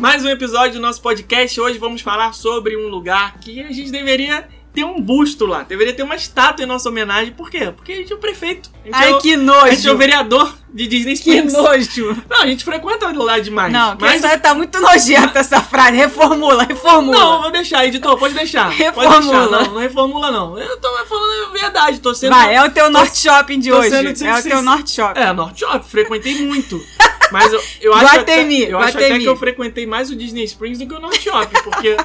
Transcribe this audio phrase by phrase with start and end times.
[0.00, 1.60] Mais um episódio do nosso podcast.
[1.60, 5.62] Hoje vamos falar sobre um lugar que a gente deveria ter um busto lá.
[5.62, 7.34] Deveria ter uma estátua em nossa homenagem.
[7.34, 7.70] Por quê?
[7.70, 8.70] Porque a gente é o prefeito.
[8.90, 9.96] Ai, é o, que A gente é o nojo!
[9.98, 12.16] vereador de Disney Que nojo!
[12.30, 13.70] Não, a gente frequenta lá demais.
[13.70, 14.24] Não, mas...
[14.24, 15.98] essa tá muito nojenta essa frase.
[15.98, 17.18] Reformula, reformula.
[17.18, 18.68] Não, vou deixar, editor, pode deixar.
[18.68, 19.20] Pode Reformula.
[19.20, 19.50] deixar.
[19.50, 20.58] Não, não reformula, não.
[20.58, 22.30] Eu tô falando a verdade, tô sendo.
[22.30, 23.90] Vai, é o teu Norte Shopping de tô hoje.
[23.90, 25.20] sendo É o teu Norte Shopping.
[25.20, 26.80] É, Norte Shop, frequentei muito.
[27.30, 30.78] Mas eu, eu acho, até, eu acho até que eu frequentei mais o Disney Springs
[30.78, 31.96] do que o Norte Shop, porque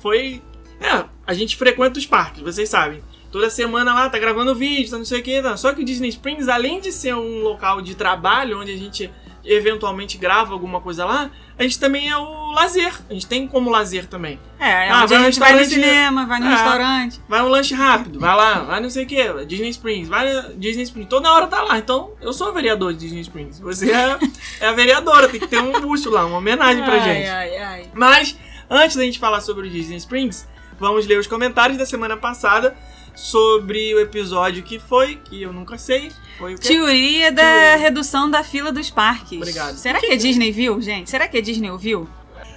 [0.00, 0.42] foi.
[0.80, 3.02] É, a gente frequenta os parques, vocês sabem.
[3.30, 5.40] Toda semana lá tá gravando vídeo, tá não sei o que.
[5.40, 5.56] Tá.
[5.56, 9.10] Só que o Disney Springs, além de ser um local de trabalho, onde a gente
[9.44, 12.92] eventualmente grava alguma coisa lá, a gente também é o lazer.
[13.08, 14.38] A gente tem como lazer também.
[14.58, 16.50] É, é Ah, vai a gente vai no cinema, vai no É.
[16.50, 17.20] restaurante.
[17.28, 20.82] Vai um lanche rápido, vai lá, vai não sei o que, Disney Springs, vai Disney
[20.84, 21.78] Springs, toda hora tá lá.
[21.78, 23.58] Então, eu sou a vereadora de Disney Springs.
[23.60, 24.18] Você é,
[24.60, 27.28] é a vereadora, tem que ter um busto lá, uma homenagem pra ai, gente.
[27.28, 27.90] Ai, ai.
[27.94, 28.36] Mas,
[28.70, 32.76] antes da gente falar sobre o Disney Springs, vamos ler os comentários da semana passada
[33.14, 36.10] sobre o episódio que foi, que eu nunca sei.
[36.38, 36.68] Foi o quê?
[36.68, 37.76] Teoria da Teoria.
[37.76, 39.38] redução da fila dos parques.
[39.38, 39.76] Obrigado.
[39.76, 41.08] Será que a Disney viu, gente?
[41.10, 42.08] Será que a Disney ouviu?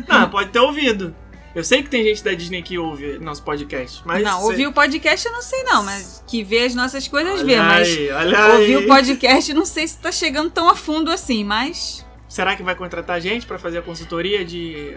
[0.08, 1.16] Não, pode ter ouvido.
[1.54, 4.22] Eu sei que tem gente da Disney que ouve nosso podcast, mas.
[4.22, 7.42] não, cê- ouvir o podcast eu não sei não, mas que vê as nossas coisas
[7.44, 8.84] vê, Olha mas aí, olha ouvir aí.
[8.84, 12.05] o podcast não sei se tá chegando tão a fundo assim, mas
[12.36, 14.94] Será que vai contratar gente pra fazer a consultoria de.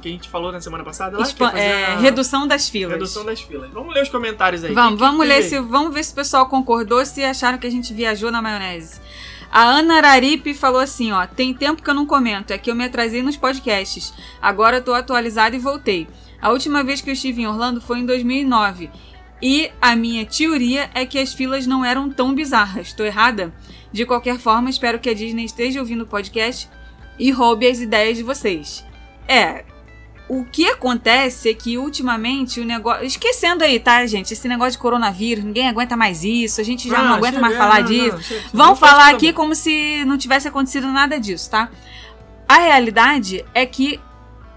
[0.00, 1.18] que a gente falou na semana passada?
[1.18, 2.94] Lá, que fazer é, a redução das filas.
[2.94, 3.70] redução das filas.
[3.70, 4.72] Vamos ler os comentários aí.
[4.72, 7.58] Vamos, Que- que vamos teve ler se, vamos ver se o pessoal concordou, se acharam
[7.58, 9.02] que a gente viajou na maionese.
[9.52, 12.74] A Ana Araripe falou assim, ó, tem tempo que eu não comento, é que eu
[12.74, 14.14] me atrasei nos podcasts.
[14.40, 16.08] Agora eu tô atualizada e voltei.
[16.40, 18.88] A última vez que eu estive em Orlando foi em 2009.
[19.42, 22.94] E a minha teoria é que as filas não eram tão bizarras.
[22.94, 23.52] Tô errada?
[23.92, 26.66] De qualquer forma, espero que a Disney esteja ouvindo o podcast
[27.18, 28.84] e roube as ideias de vocês.
[29.26, 29.64] É,
[30.28, 33.04] o que acontece é que ultimamente o negócio.
[33.04, 34.32] Esquecendo aí, tá, gente?
[34.32, 37.40] Esse negócio de coronavírus, ninguém aguenta mais isso, a gente já não Ah, aguenta chega,
[37.40, 38.34] mais é, falar não, disso.
[38.52, 41.70] não, Vamos pode falar aqui como se não tivesse acontecido nada disso, tá?
[42.46, 43.98] A realidade é que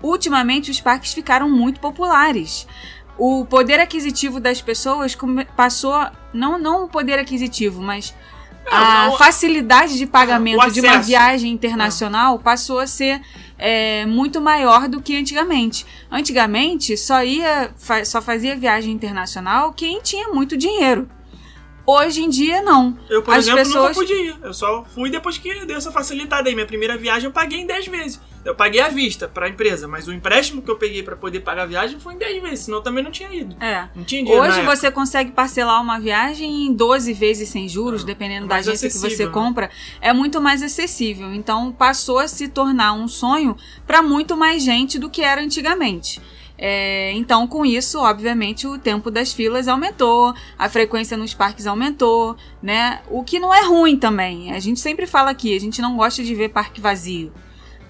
[0.03, 2.67] ultimamente os parques ficaram muito populares.
[3.17, 5.17] O poder aquisitivo das pessoas
[5.55, 5.93] passou.
[6.33, 8.15] Não, não o poder aquisitivo, mas
[8.69, 13.21] a não, facilidade de pagamento de uma viagem internacional passou a ser
[13.57, 15.85] é, muito maior do que antigamente.
[16.11, 17.71] Antigamente só ia
[18.05, 21.09] só fazia viagem internacional quem tinha muito dinheiro.
[21.85, 22.97] Hoje em dia não.
[23.09, 24.37] Eu, por As exemplo, pessoas- nunca podia.
[24.43, 26.55] Eu só fui depois que deu essa facilitada aí.
[26.55, 28.21] Minha primeira viagem eu paguei em 10 vezes.
[28.43, 31.63] Eu paguei à vista pra empresa, mas o empréstimo que eu peguei pra poder pagar
[31.63, 33.55] a viagem foi em 10 vezes, senão eu também não tinha ido.
[33.63, 33.87] É.
[33.95, 34.75] Não tinha dinheiro Hoje na época.
[34.75, 38.67] você consegue parcelar uma viagem em 12 vezes sem juros, Ah, dependendo é da mais
[38.67, 39.31] agência que você né?
[39.31, 39.69] compra.
[40.01, 41.31] É muito mais acessível.
[41.33, 46.19] Então passou a se tornar um sonho para muito mais gente do que era antigamente.
[46.63, 52.35] É, então, com isso, obviamente, o tempo das filas aumentou, a frequência nos parques aumentou,
[52.61, 53.01] né?
[53.09, 54.51] O que não é ruim também.
[54.53, 57.31] A gente sempre fala aqui, a gente não gosta de ver parque vazio.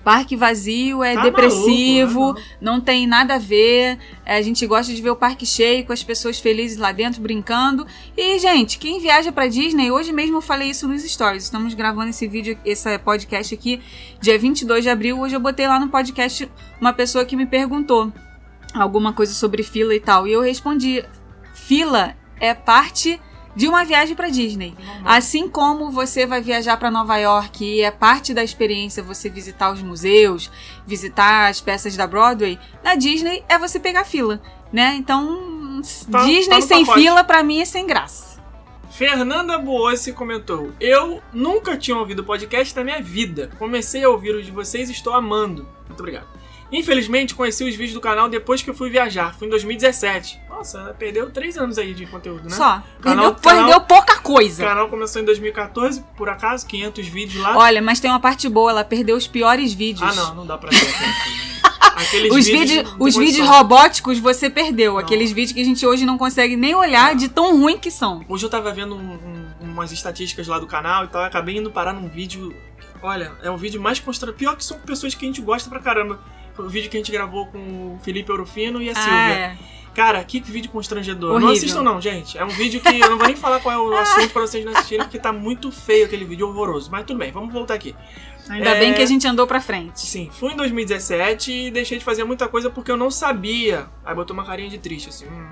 [0.03, 2.45] Parque vazio é Tá depressivo, maluco, né?
[2.59, 3.99] não tem nada a ver.
[4.25, 7.21] É, A gente gosta de ver o parque cheio, com as pessoas felizes lá dentro
[7.21, 7.85] brincando.
[8.17, 11.43] E, gente, quem viaja pra Disney, hoje mesmo eu falei isso nos stories.
[11.43, 13.79] Estamos gravando esse vídeo, esse podcast aqui,
[14.19, 15.19] dia 22 de abril.
[15.19, 18.11] Hoje eu botei lá no podcast uma pessoa que me perguntou
[18.73, 20.27] alguma coisa sobre fila e tal.
[20.27, 21.03] E eu respondi:
[21.53, 23.19] fila é parte
[23.55, 24.73] de uma viagem pra Disney.
[25.05, 29.71] Assim como você vai viajar para Nova York e é parte da experiência você visitar
[29.71, 30.49] os museus,
[30.87, 34.41] visitar as peças da Broadway, na Disney é você pegar fila,
[34.71, 34.95] né?
[34.97, 37.01] Então, Tá- Disney tá sem pacote.
[37.03, 38.39] fila pra mim é sem graça.
[38.91, 43.49] Fernanda Boossi comentou: Eu nunca tinha ouvido podcast na minha vida.
[43.57, 45.67] Comecei a ouvir o de vocês e estou amando.
[45.87, 46.27] Muito obrigado.
[46.71, 49.33] Infelizmente, conheci os vídeos do canal depois que eu fui viajar.
[49.37, 50.39] Foi em 2017.
[50.49, 52.55] Nossa, ela perdeu três anos aí de conteúdo, né?
[52.55, 52.81] Só.
[53.01, 54.63] Canal- perdeu, canal- perdeu pouca O coisa.
[54.63, 57.57] canal começou em 2014, por acaso, 500 vídeos lá.
[57.57, 60.17] Olha, mas tem uma parte boa, ela perdeu os piores vídeos.
[60.17, 60.77] ah, não, não dá pra ter.
[61.95, 64.93] Aqueles Os, vídeos, vídeos, os vídeos robóticos você perdeu.
[64.93, 64.99] Não.
[64.99, 67.15] Aqueles vídeos que a gente hoje não consegue nem olhar Não.
[67.15, 68.23] de tão ruim que são.
[68.27, 71.69] Hoje eu tava vendo um- um- umas estatísticas lá do canal e tal, acabei indo
[71.69, 72.55] parar num vídeo.
[73.03, 74.37] Olha, é um vídeo mais constrangedor.
[74.39, 76.19] Pior que são pessoas que a gente gosta pra caramba.
[76.57, 77.57] O vídeo que a gente gravou com
[77.95, 79.33] o Felipe Orofino e a Ah, Silvia.
[79.33, 79.57] é.
[79.93, 81.31] Cara, que vídeo constrangedor.
[81.31, 81.53] Não Horrível.
[81.53, 82.37] assistam não, gente.
[82.37, 84.63] É um vídeo que eu não vou nem falar qual é o assunto pra vocês
[84.63, 86.89] não assistirem, porque tá muito feio aquele vídeo, horroroso.
[86.89, 87.93] Mas tudo bem, vamos voltar aqui.
[88.49, 88.79] Ainda É.
[88.79, 89.99] bem que a gente andou pra frente.
[89.99, 93.87] Sim, fui em 2017 e deixei de fazer muita coisa porque eu não sabia.
[94.05, 95.25] Aí botou uma carinha de triste, assim.
[95.27, 95.47] hum.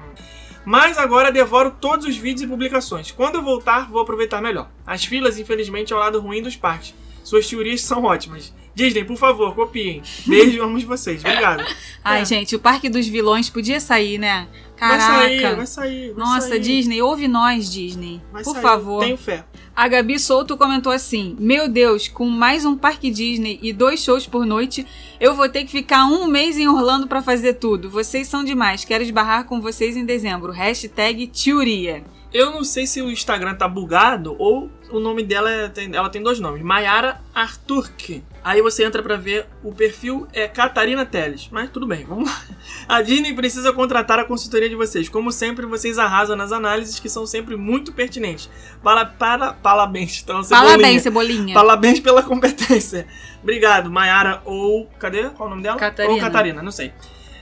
[0.66, 3.12] Mas agora devoro todos os vídeos e publicações.
[3.12, 4.70] Quando eu voltar, vou aproveitar melhor.
[4.86, 6.94] As filas, infelizmente, é o lado ruim dos parques.
[7.24, 8.54] Suas teorias são ótimas.
[8.84, 10.02] Disney, por favor, copiem.
[10.26, 11.20] Beijo, amo vocês.
[11.24, 11.64] Obrigado.
[12.04, 12.26] Ai, É.
[12.26, 14.48] gente, o Parque dos Vilões podia sair, né?
[14.80, 15.14] Vai Caraca.
[15.20, 16.14] sair, vai sair.
[16.14, 16.60] vai Nossa, sair.
[16.62, 18.22] Disney, ouve nós, Disney.
[18.32, 18.62] Vai Por sair.
[18.62, 19.04] favor.
[19.04, 19.44] Tenho fé.
[19.76, 24.26] A Gabi Souto comentou assim: Meu Deus, com mais um parque Disney e dois shows
[24.26, 24.88] por noite,
[25.20, 27.90] eu vou ter que ficar um mês em Orlando pra fazer tudo.
[27.90, 28.86] Vocês são demais.
[28.86, 30.54] Quero esbarrar com vocês em dezembro.
[30.54, 32.02] Hashtag Tiuria.
[32.34, 36.10] Eu não sei se o Instagram tá bugado ou o nome dela é- tem, ela
[36.10, 36.62] tem dois nomes.
[36.62, 38.24] Mayara Arturk.
[38.50, 41.48] Aí você entra pra ver, o perfil é Catarina Teles.
[41.52, 42.42] Mas tudo bem, vamos lá.
[42.88, 45.08] A Disney precisa contratar a consultoria de vocês.
[45.08, 48.50] Como sempre, vocês arrasam nas análises que são sempre muito pertinentes.
[48.82, 50.72] Para, para, parabéns, então, Cebolinha.
[50.72, 51.54] Parabéns, Cebolinha.
[51.54, 53.06] Parabéns pela competência.
[53.44, 54.88] Obrigado, Mayara ou.
[54.98, 55.30] Cadê?
[55.30, 55.78] Qual o nome dela?
[55.78, 56.16] Catarina.
[56.16, 56.92] Ou Catarina, não sei.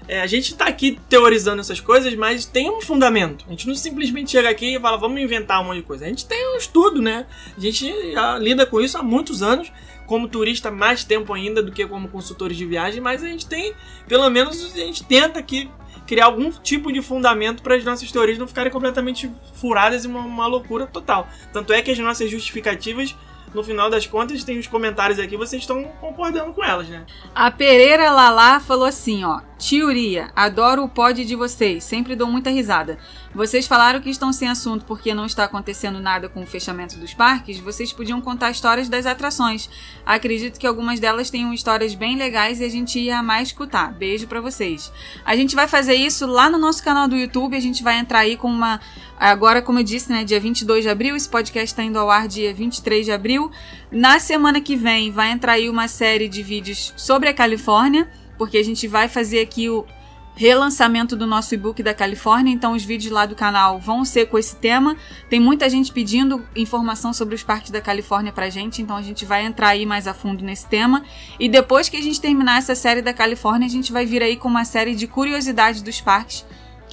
[0.09, 3.45] É, a gente tá aqui teorizando essas coisas, mas tem um fundamento.
[3.47, 6.03] A gente não simplesmente chega aqui e fala, vamos inventar um monte de coisa.
[6.03, 7.25] A gente tem um estudo, né?
[7.57, 7.93] A gente
[8.41, 9.71] lida com isso há muitos anos.
[10.07, 13.75] Como turista, mais tempo ainda do que como consultores de viagem, mas a gente tem,
[14.07, 15.69] pelo menos, a gente tenta aqui
[16.07, 20.21] criar algum tipo de fundamento para as nossas teorias não ficarem completamente furadas e uma,
[20.21, 21.27] uma loucura total.
[21.51, 23.13] Tanto é que as nossas justificativas,
[23.53, 27.05] no final das contas, tem os comentários aqui, vocês estão concordando com elas, né?
[27.35, 29.41] A Pereira Lalá falou assim, ó.
[29.57, 32.99] Tiuria, adoro o pod de vocês, sempre dou muita risada.
[33.33, 37.15] Vocês falaram que estão sem assunto porque não está acontecendo nada com o fechamento dos
[37.15, 39.67] parques, vocês podiam contar histórias das atrações.
[40.05, 43.91] Acredito que algumas delas tenham histórias bem legais e a gente ia mais escutar.
[43.91, 44.91] Beijo pra vocês.
[45.25, 48.19] A gente vai fazer isso lá no nosso canal do YouTube, a gente vai entrar
[48.19, 48.79] aí com uma
[49.19, 52.27] agora, como eu disse, né, dia 22 de abril, esse podcast está indo ao ar
[52.27, 53.51] dia 23 de abril.
[53.91, 58.07] Na semana que vem vai entrar aí uma série de vídeos sobre a Califórnia
[58.37, 59.85] porque a gente vai fazer aqui o
[60.37, 64.37] relançamento do nosso e-book da Califórnia, então os vídeos lá do canal vão ser com
[64.37, 64.95] esse tema.
[65.29, 69.25] Tem muita gente pedindo informação sobre os parques da Califórnia pra gente, então a gente
[69.25, 71.03] vai entrar aí mais a fundo nesse tema.
[71.39, 74.37] E depois que a gente terminar essa série da Califórnia, a gente vai vir aí
[74.37, 76.45] com uma série de curiosidades dos parques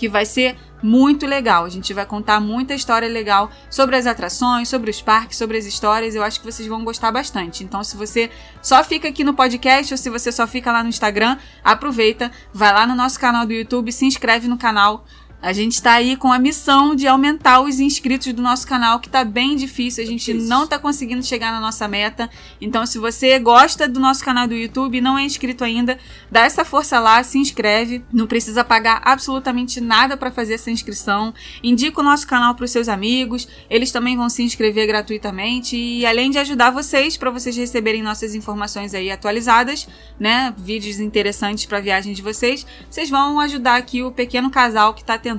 [0.04, 1.64] que vai ser muito legal.
[1.64, 5.64] A gente vai contar muita história legal sobre as atrações, sobre os parques, sobre as
[5.64, 6.14] histórias.
[6.14, 7.64] Eu acho que vocês vão gostar bastante.
[7.64, 8.30] Então, se você
[8.60, 12.70] só fica aqui no podcast ou se você só fica lá no Instagram, aproveita, vai
[12.70, 15.06] lá no nosso canal do YouTube, se inscreve no canal.
[15.44, 19.10] A gente tá aí com a missão de aumentar os inscritos do nosso canal, que
[19.10, 20.48] tá bem difícil, a gente Difícil.
[20.48, 22.30] não tá conseguindo chegar na nossa meta.
[22.62, 25.98] Então, se você gosta do nosso canal do YouTube e não é inscrito ainda,
[26.30, 28.02] dá essa força lá, se inscreve.
[28.10, 31.34] Não precisa pagar absolutamente nada para fazer essa inscrição.
[31.62, 35.76] Indica o nosso canal para os seus amigos, eles também vão se inscrever gratuitamente.
[35.76, 39.86] E além de ajudar vocês, para vocês receberem nossas informações aí atualizadas,
[40.18, 40.54] né?
[40.56, 45.02] Vídeos interessantes para a viagem de vocês, vocês vão ajudar aqui o pequeno casal que
[45.02, 45.33] está tentando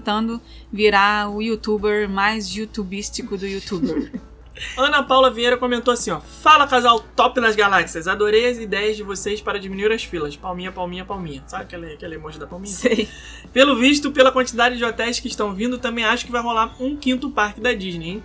[0.72, 4.12] virar o youtuber mais youtubístico do youtuber.
[4.78, 6.20] Ana Paula Vieira comentou assim, ó.
[6.20, 8.08] Fala, casal top nas galáxias.
[8.08, 10.36] Adorei as ideias de vocês para diminuir as filas.
[10.36, 11.44] Palminha, palminha, palminha.
[11.46, 12.74] Sabe aquele, aquele emoji da palminha?
[12.74, 13.10] Sei.
[13.52, 16.96] Pelo visto, pela quantidade de hotéis que estão vindo, também acho que vai rolar um
[16.96, 18.24] quinto parque da Disney, hein?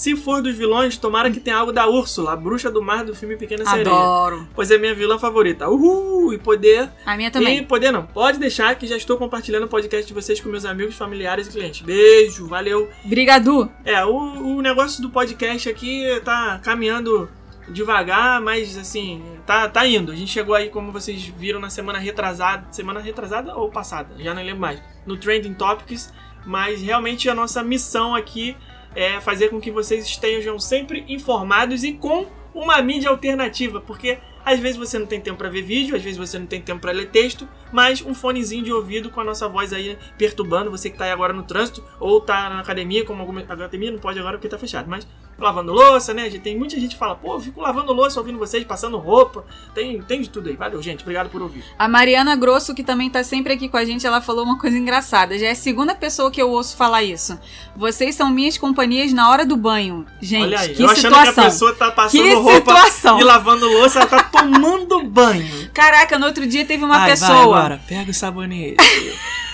[0.00, 3.14] Se for dos vilões, tomara que tenha algo da Úrsula, a bruxa do mar do
[3.14, 3.86] filme Pequena Sereia.
[3.86, 4.48] Adoro.
[4.54, 5.68] Pois é minha vilã favorita.
[5.68, 6.32] Uhul!
[6.32, 6.88] E poder.
[7.04, 7.58] A minha também.
[7.58, 8.06] E poder não.
[8.06, 11.50] Pode deixar que já estou compartilhando o podcast de vocês com meus amigos, familiares e
[11.50, 11.82] clientes.
[11.82, 12.88] Beijo, valeu.
[13.04, 13.70] Brigadu.
[13.84, 17.28] É, o, o negócio do podcast aqui tá caminhando
[17.68, 20.12] devagar, mas assim, tá, tá indo.
[20.12, 22.66] A gente chegou aí, como vocês viram, na semana retrasada.
[22.70, 24.14] Semana retrasada ou passada?
[24.18, 24.82] Já não lembro mais.
[25.04, 26.10] No Trending Topics.
[26.46, 28.56] Mas realmente a nossa missão aqui
[28.94, 34.58] é fazer com que vocês estejam sempre informados e com uma mídia alternativa, porque às
[34.58, 36.92] vezes você não tem tempo para ver vídeo, às vezes você não tem tempo para
[36.92, 40.96] ler texto, mas um fonezinho de ouvido com a nossa voz aí perturbando você que
[40.96, 44.36] tá aí agora no trânsito ou tá na academia, como alguma academia não pode agora
[44.36, 45.06] porque tá fechado, mas
[45.44, 46.28] lavando louça, né?
[46.30, 49.44] Tem muita gente que fala, pô, eu fico lavando louça ouvindo vocês, passando roupa.
[49.74, 50.56] Tem, tem de tudo aí.
[50.56, 51.02] Valeu, gente.
[51.02, 51.64] Obrigado por ouvir.
[51.78, 54.76] A Mariana Grosso, que também tá sempre aqui com a gente, ela falou uma coisa
[54.78, 55.38] engraçada.
[55.38, 57.38] Já é a segunda pessoa que eu ouço falar isso.
[57.76, 60.06] Vocês são minhas companhias na hora do banho.
[60.20, 61.34] Gente, Olha aí, que eu achando situação.
[61.34, 63.20] que a pessoa tá passando que roupa situação.
[63.20, 65.70] e lavando louça, ela tá tomando banho.
[65.72, 67.40] Caraca, no outro dia teve uma Vai, vai pessoa.
[67.42, 68.76] agora, pega o sabonete.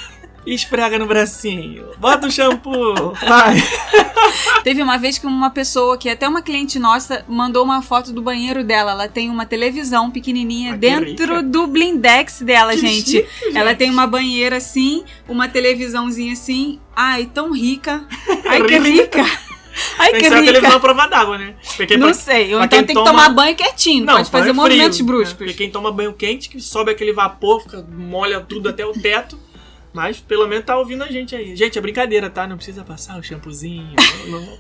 [0.46, 1.86] Esfrega no bracinho.
[1.98, 3.12] Bota o shampoo.
[3.26, 3.56] Vai.
[4.62, 8.22] Teve uma vez que uma pessoa, que até uma cliente nossa, mandou uma foto do
[8.22, 8.92] banheiro dela.
[8.92, 11.42] Ela tem uma televisão pequenininha Ah, que dentro rica.
[11.42, 13.10] do blindex dela, Que gente.
[13.10, 13.56] chique, gente.
[13.56, 16.80] Ela tem uma banheira assim, uma televisãozinha assim.
[16.94, 18.04] Ai, tão rica.
[18.46, 19.24] Ai, que Rica.
[19.98, 20.46] Ai, Tem que que rica.
[20.46, 21.54] televisão à prova d'água, né?
[21.76, 22.54] Porque Não pra- sei.
[22.54, 24.06] Ou então tem que toma- tomar banho quietinho.
[24.06, 25.12] pode fazer movimentos frio, né?
[25.12, 25.32] bruscos.
[25.36, 29.38] Porque quem toma banho quente, que sobe aquele vapor, fica, molha tudo até o teto.
[29.96, 31.56] Mas pelo menos tá ouvindo a gente aí.
[31.56, 32.46] Gente, é brincadeira, tá?
[32.46, 33.88] Não precisa passar o shampoozinho.
[34.28, 34.58] não-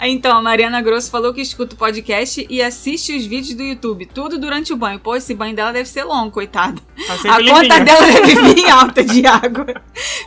[0.00, 4.06] Então, a Mariana Grosso falou que escuta o podcast e assiste os vídeos do YouTube,
[4.06, 5.00] tudo durante o banho.
[5.00, 6.80] Pô, esse banho dela deve ser longo, coitada.
[7.04, 9.66] Tá A conta dela deve vir alta de água.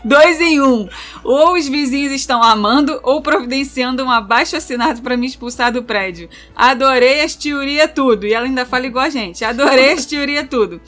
[0.04, 0.90] Dois em um.
[1.24, 6.28] Ou os vizinhos estão amando ou providenciando um abaixo assinado pra me expulsar do prédio.
[6.54, 8.28] Adorei as teorias tudo.
[8.28, 9.46] E ela ainda fala igual a gente.
[9.46, 10.82] Adorei as teorias tudo.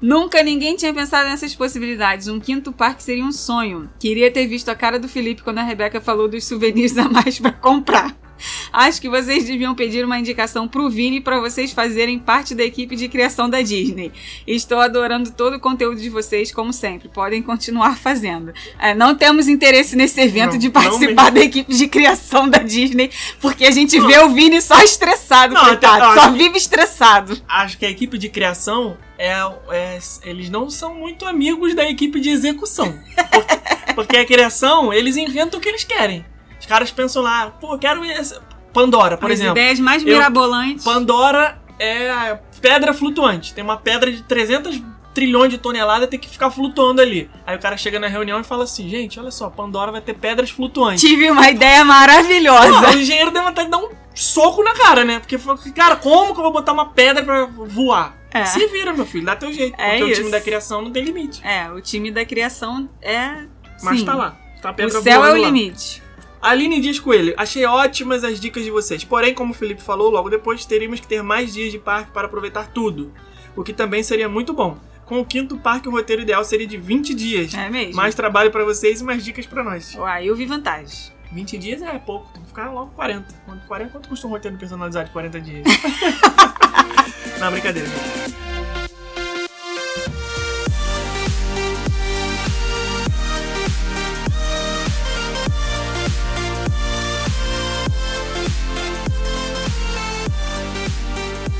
[0.00, 2.28] Nunca ninguém tinha pensado nessas possibilidades.
[2.28, 3.88] Um quinto parque seria um sonho.
[3.98, 7.38] Queria ter visto a cara do Felipe quando a Rebeca falou dos souvenirs a mais
[7.38, 8.25] pra comprar.
[8.72, 12.94] Acho que vocês deviam pedir uma indicação pro Vini para vocês fazerem parte da equipe
[12.96, 14.12] de criação da Disney.
[14.46, 17.08] Estou adorando todo o conteúdo de vocês, como sempre.
[17.08, 18.52] Podem continuar fazendo.
[18.78, 22.58] É, não temos interesse nesse evento Não, de não participar da equipe de criação da
[22.58, 26.02] Disney, porque a gente vê o Vini só estressado, Não, coitado.
[26.04, 27.40] até- só vive estressado.
[27.48, 29.30] Acho que a equipe de criação é,
[29.70, 32.98] é- eles não são muito amigos da equipe de execução.
[33.30, 36.24] Porque, porque a criação, eles inventam o que eles querem.
[36.66, 38.36] Os caras pensam lá, pô, quero esse-
[38.72, 39.52] Pandora, por As exemplo.
[39.56, 40.84] ideias mais eu- mirabolantes.
[40.84, 43.54] Pandora é a pedra flutuante.
[43.54, 44.82] Tem uma pedra de 300
[45.14, 47.30] trilhões de toneladas tem que ficar flutuando ali.
[47.46, 50.12] Aí o cara chega na reunião e fala assim: gente, olha só, Pandora vai ter
[50.14, 51.00] pedras flutuantes.
[51.00, 52.90] Tive uma ideia Não, maravilhosa.
[52.90, 55.20] o engenheiro deve até dar um soco na cara, né?
[55.20, 58.14] Porque, falou, cara, como que eu vou botar uma pedra pra voar?
[58.32, 58.44] É.
[58.44, 59.74] Se vira, meu filho, dá teu jeito.
[59.80, 60.20] É porque o isso.
[60.20, 61.40] time da criação não tem limite.
[61.46, 63.44] É, o time da criação é.
[63.82, 64.36] Mas sim, tá lá.
[64.60, 65.46] Tá a O pedra céu é o lá.
[65.46, 66.02] limite.
[66.46, 69.02] Aline Dias Coelho, achei ótimas as dicas de vocês.
[69.02, 72.28] Porém, como o Felipe falou, logo depois teríamos que ter mais dias de parque para
[72.28, 73.12] aproveitar tudo.
[73.56, 74.78] O que também seria muito bom.
[75.04, 77.52] Com o quinto parque, o roteiro ideal seria de 20 dias.
[77.52, 77.96] É mesmo.
[77.96, 79.96] Mais trabalho pra vocês e mais dicas pra nós.
[79.96, 81.10] Uai, eu vi vantagem.
[81.32, 83.26] 20 dias é pouco, tem que ficar logo 40.
[83.44, 85.66] Quanto, 40 quanto custa um roteiro personalizado de 40 dias?
[87.40, 87.88] Não, brincadeira.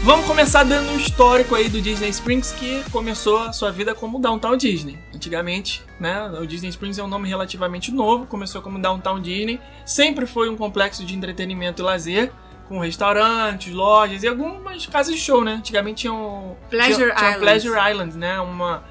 [0.07, 4.21] Vamos começar dando um histórico aí do Disney Springs, que começou a sua vida como
[4.21, 4.97] Downtown Disney.
[5.13, 10.25] Antigamente, né, o Disney Springs é um nome relativamente novo, começou como Downtown Disney, sempre
[10.25, 12.31] foi um complexo de entretenimento e lazer,
[12.69, 15.55] com restaurantes, lojas e algumas casas de show, né?
[15.55, 17.41] Antigamente tinham Pleasure tinha, tinha Island.
[17.41, 18.39] Pleasure Island, né?
[18.39, 18.85] Uma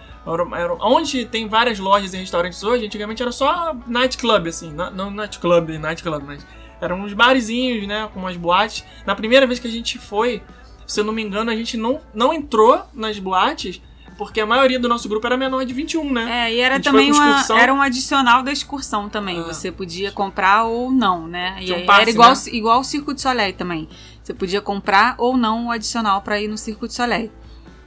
[0.82, 5.78] onde tem várias lojas e restaurantes hoje, antigamente era só nightclub, assim, não, não nightclub,
[5.78, 6.46] nightclub, mas
[6.82, 8.84] eram uns barzinhos, né, com umas boates.
[9.06, 10.44] Na primeira vez que a gente foi,
[10.86, 13.82] se eu não me engano, a gente não, não entrou nas boates,
[14.18, 16.48] porque a maioria do nosso grupo era menor de 21, né?
[16.48, 19.40] É, e era também uma, era um adicional da excursão também.
[19.40, 19.44] Ah.
[19.44, 21.58] Você podia comprar ou não, né?
[21.62, 22.38] E um passe, era igual, né?
[22.52, 23.90] igual o Circo de Soleil também.
[24.24, 27.32] Você podia comprar ou não o adicional para ir no Circo de Soleil.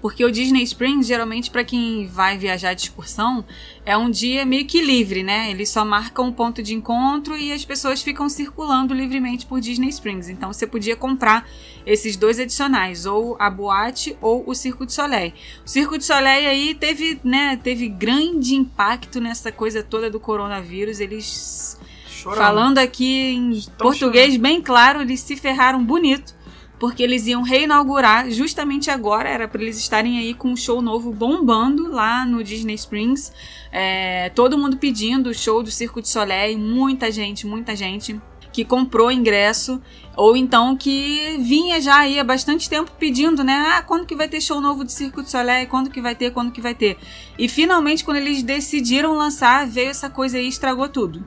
[0.00, 3.45] Porque o Disney Springs, geralmente, para quem vai viajar de excursão,
[3.85, 5.50] é um dia meio que livre, né?
[5.50, 9.88] Eles só marcam um ponto de encontro e as pessoas ficam circulando livremente por Disney
[9.88, 10.28] Springs.
[10.28, 11.49] Então você podia comprar
[11.85, 15.33] esses dois adicionais, ou a boate ou o Circo de Soleil.
[15.64, 21.00] O Circo de Soleil aí teve, né, teve grande impacto nessa coisa toda do coronavírus.
[21.00, 21.78] Eles
[22.19, 22.38] Chorando.
[22.38, 26.35] Falando aqui em Estão português bem claro, eles se ferraram bonito.
[26.79, 31.13] Porque eles iam reinaugurar justamente agora, era para eles estarem aí com um show novo
[31.13, 33.33] bombando lá no Disney Springs.
[33.73, 38.21] É, todo mundo pedindo o show do Circo de Soleil, muita gente, muita gente
[38.53, 39.81] que comprou ingresso
[40.17, 43.55] ou então que vinha já aí há bastante tempo pedindo, né?
[43.69, 45.69] Ah, quando que vai ter show novo do Circo de Soleil?
[45.69, 46.33] Quando que vai ter?
[46.33, 46.99] Quando que vai ter?
[47.39, 51.25] E finalmente, quando eles decidiram lançar, veio essa coisa aí e estragou tudo.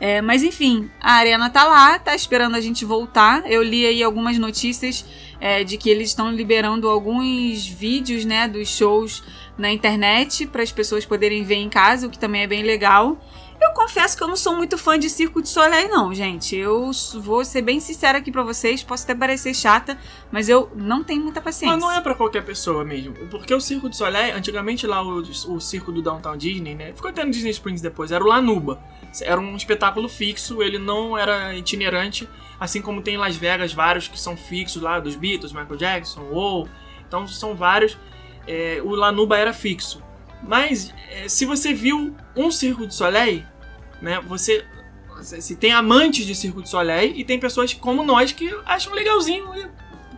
[0.00, 3.48] É, mas enfim, a arena tá lá, tá esperando a gente voltar.
[3.50, 5.04] Eu li aí algumas notícias
[5.40, 9.22] é, de que eles estão liberando alguns vídeos, né, dos shows
[9.56, 13.18] na internet para as pessoas poderem ver em casa, o que também é bem legal.
[13.62, 16.56] Eu confesso que eu não sou muito fã de Circo de Soleil, não, gente.
[16.56, 16.90] Eu
[17.20, 18.82] vou ser bem sincera aqui pra vocês.
[18.82, 19.96] Posso até parecer chata,
[20.32, 21.76] mas eu não tenho muita paciência.
[21.76, 23.14] Mas não é pra qualquer pessoa mesmo.
[23.30, 26.92] Porque o Circo de Soleil, antigamente lá o, o circo do Downtown Disney, né?
[26.92, 28.82] Ficou até no Disney Springs depois, era o Lanuba.
[29.20, 32.28] Era um espetáculo fixo, ele não era itinerante,
[32.58, 36.26] assim como tem em Las Vegas vários que são fixos lá, dos Beatles, Michael Jackson,
[36.32, 36.68] ou.
[37.06, 37.96] Então são vários.
[38.44, 40.02] É, o Lanuba era fixo.
[40.42, 43.44] Mas é, se você viu um Circo de Soleil,
[44.02, 44.20] né?
[44.26, 44.64] Você.
[45.22, 49.54] Se tem amantes de Circo de Soleil e tem pessoas como nós que acham legalzinho
[49.54, 49.68] e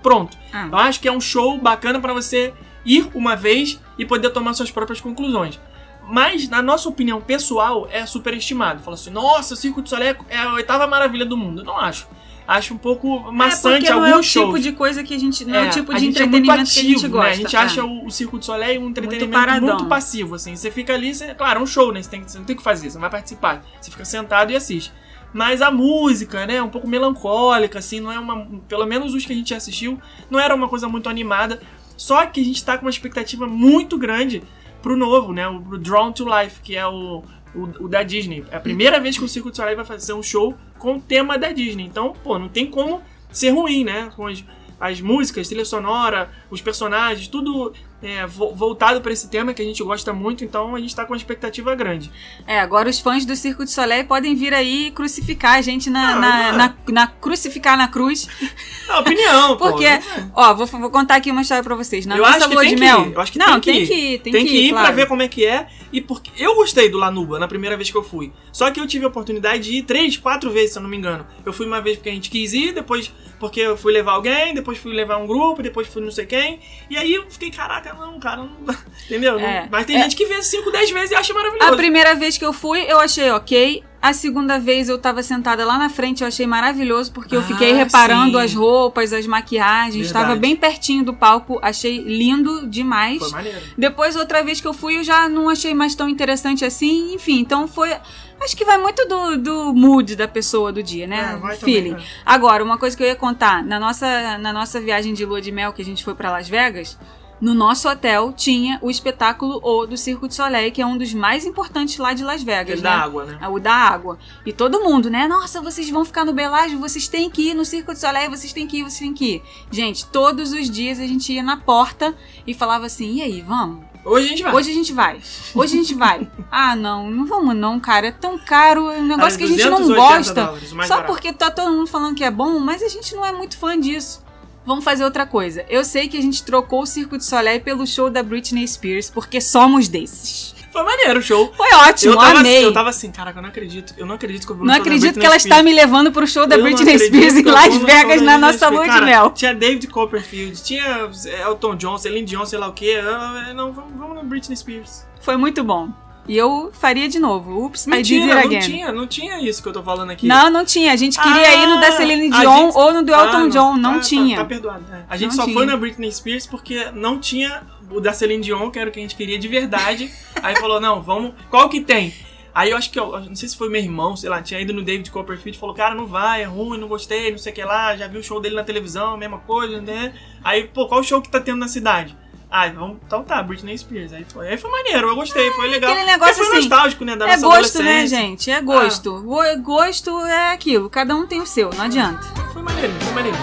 [0.02, 0.36] pronto.
[0.50, 0.68] Ah.
[0.72, 2.54] Eu acho que é um show bacana pra você
[2.86, 5.60] ir uma vez e poder tomar suas próprias conclusões.
[6.06, 8.82] Mas, na nossa opinião pessoal, é superestimado.
[8.82, 11.60] Fala assim, nossa, o Circo de Soleil é a oitava maravilha do mundo.
[11.60, 12.06] Eu não acho.
[12.46, 14.46] Acho um pouco maçante é porque não alguns é o shows.
[14.46, 15.44] tipo de coisa que a gente.
[15.46, 17.26] Não é, o tipo de é muito entretenimento que a gente ativo, gosta.
[17.26, 17.32] Né?
[17.32, 17.58] A gente é.
[17.58, 19.68] acha o, o Circo de Soleil um entretenimento paradão.
[19.68, 20.54] muito, passivo, assim.
[20.54, 22.02] Você fica ali, você, claro, é um show, né?
[22.02, 23.64] Você, tem, você não tem o que fazer, você não vai participar.
[23.80, 24.92] Você fica sentado e assiste.
[25.32, 28.46] Mas a música, né, é um pouco melancólica, assim, não é uma.
[28.68, 29.98] Pelo menos os que a gente assistiu,
[30.30, 31.60] não era uma coisa muito animada.
[31.96, 34.42] Só que a gente tá com uma expectativa muito grande
[34.82, 35.48] pro novo, né?
[35.48, 37.22] O Drawn to Life, que é o,
[37.54, 38.44] o, o da Disney.
[38.50, 41.00] É a primeira vez que o Circo de Soleil vai fazer um show com o
[41.00, 41.84] tema da Disney.
[41.84, 44.10] Então, pô, não tem como ser ruim, né?
[44.14, 44.44] Com as,
[44.80, 47.72] as músicas, trilha sonora, os personagens, tudo
[48.04, 51.04] é, vo- voltado para esse tema que a gente gosta muito, então a gente tá
[51.04, 52.10] com uma expectativa grande.
[52.46, 56.10] É, agora os fãs do Circo de Soleil podem vir aí crucificar a gente na,
[56.12, 56.58] Ah, na, não.
[56.58, 58.28] na- na- crucificar na cruz.
[58.86, 59.70] É opinião, pô.
[59.70, 59.86] Porque,
[60.34, 62.04] ó, vou, vou contar aqui uma história pra vocês.
[62.04, 63.06] Na Eu nossa acho que lua tem de que mel.
[63.08, 64.14] ir, eu acho que não, tem que que ir.
[64.14, 64.94] ir, tem, Tem, que ir pra claro.
[64.96, 65.66] ver como é que é.
[65.90, 68.30] E porque eu gostei do Lanuba na primeira vez que eu fui.
[68.52, 70.98] Só que eu tive a oportunidade de ir três, quatro vezes, se eu não me
[70.98, 71.26] engano.
[71.46, 74.52] Eu fui uma vez porque a gente quis ir, depois porque eu fui levar alguém,
[74.54, 76.60] depois fui levar um grupo, depois fui não sei quem.
[76.90, 78.50] E aí eu fiquei, caraca, não, cara, não.
[79.06, 79.38] Entendeu?
[79.38, 79.68] É.
[79.70, 80.02] Mas tem É.
[80.02, 81.76] gente que vê cinco, dez vezes e acha A maravilhoso.
[81.76, 83.82] primeira vez que eu fui, eu achei ok.
[84.00, 87.44] A segunda vez eu tava sentada lá na frente, eu achei maravilhoso, porque eu Ah,
[87.44, 88.44] fiquei reparando sim.
[88.44, 93.18] as roupas, as maquiagens, estava bem pertinho do palco, achei lindo demais.
[93.18, 93.58] Foi maneiro.
[93.78, 97.14] Depois, outra vez que eu fui, eu já não achei mais tão interessante assim.
[97.14, 97.96] Enfim, então foi.
[98.42, 101.32] Acho que vai muito do, do mood da pessoa do dia, né?
[101.32, 101.94] É, vai também, Feeling.
[101.94, 102.02] é.
[102.26, 105.50] Agora, uma coisa que eu ia contar: na nossa, na nossa viagem de lua de
[105.50, 106.98] mel que a gente foi pra Las Vegas,
[107.40, 111.12] no nosso hotel tinha o espetáculo O do Circo de Soleil, que é um dos
[111.12, 112.90] mais importantes lá de Las Vegas, Aquele né?
[112.90, 113.38] da água, né?
[113.40, 114.18] É O da água.
[114.46, 115.26] E todo mundo, né?
[115.26, 118.52] Nossa, vocês vão ficar no Belágio, vocês têm que ir no Circo de Soleil, vocês
[118.52, 119.42] têm que ir, vocês têm que ir.
[119.70, 122.14] Gente, todos os dias a gente ia na porta
[122.46, 123.84] e falava assim: e aí, vamos?
[124.04, 124.54] Hoje a gente vai.
[124.54, 125.20] Hoje a gente vai.
[125.54, 126.30] Hoje a gente vai.
[126.56, 128.06] Ah, não, não vamos não, cara.
[128.08, 130.34] É tão caro, é um negócio que a gente não 280 gosta.
[130.44, 131.06] dólares, o Só barato.
[131.06, 133.78] porque tá todo mundo falando que é bom, mas a gente não é muito fã
[133.78, 134.22] disso.
[134.66, 135.64] Vamos fazer outra coisa.
[135.68, 139.10] Eu sei que a gente trocou o Circo de Soleil pelo show da Britney Spears,
[139.10, 140.54] porque somos desses.
[140.72, 141.52] Foi maneiro o show.
[141.56, 142.56] Foi ótimo, eu tava, amei.
[142.56, 143.94] Assim, eu tava assim, caraca, eu não acredito.
[143.96, 145.44] Eu não acredito que eu vou Não da acredito que ela Spears.
[145.44, 148.68] está me levando pro show da Eu Britney Spears em Las show Vegas na nossa
[148.70, 149.30] lua de mel.
[149.30, 151.08] Tinha David Copperfield, tinha
[151.46, 153.00] Elton John, Celine Dion, sei lá o quê.
[153.04, 155.06] Ah, Não, vamos, vamos no Britney Spears.
[155.20, 155.90] Foi muito bom.
[156.26, 157.64] E eu faria de novo.
[157.66, 158.58] Ups, I did it Mentira, não again.
[158.60, 160.26] tinha, não tinha isso que eu tô falando aqui.
[160.26, 160.92] Não, não tinha.
[160.92, 163.48] A gente queria Ah, ir no da Celine Dion gente- ou no do Elton Ah,
[163.48, 163.76] John.
[163.76, 164.36] Não tinha.
[164.36, 164.84] Tá, tá perdoado.
[164.90, 165.04] é.
[165.08, 165.54] A gente Não só tinha.
[165.54, 168.98] foi na Britney Spears porque não tinha o da Celine Dion, que era o que
[168.98, 170.10] a gente queria de verdade.
[170.42, 171.34] Aí falou, não, vamos...
[171.50, 172.14] Qual que tem?
[172.54, 174.72] Aí eu acho que, eu, não sei se foi meu irmão, sei lá, tinha ido
[174.72, 177.54] no David Copperfield e falou, cara, não vai, é ruim, não gostei, não sei o
[177.54, 180.14] que lá, já vi o show dele na televisão, mesma coisa, né?
[180.42, 182.16] Aí, pô, qual show que tá tendo na cidade?
[182.56, 184.12] Ah, vamos, então tá, Britney Spears.
[184.12, 185.90] Aí foi, aí foi maneiro, eu gostei, foi legal.
[185.90, 188.48] aquele negócio foi assim, nostálgico, né, da É gosto, né, gente?
[188.48, 189.20] É gosto.
[189.22, 190.88] Go- Gosto é aquilo.
[190.88, 192.22] Cada um tem o seu, não adianta.
[192.52, 193.36] Foi maneiro, foi maneiro.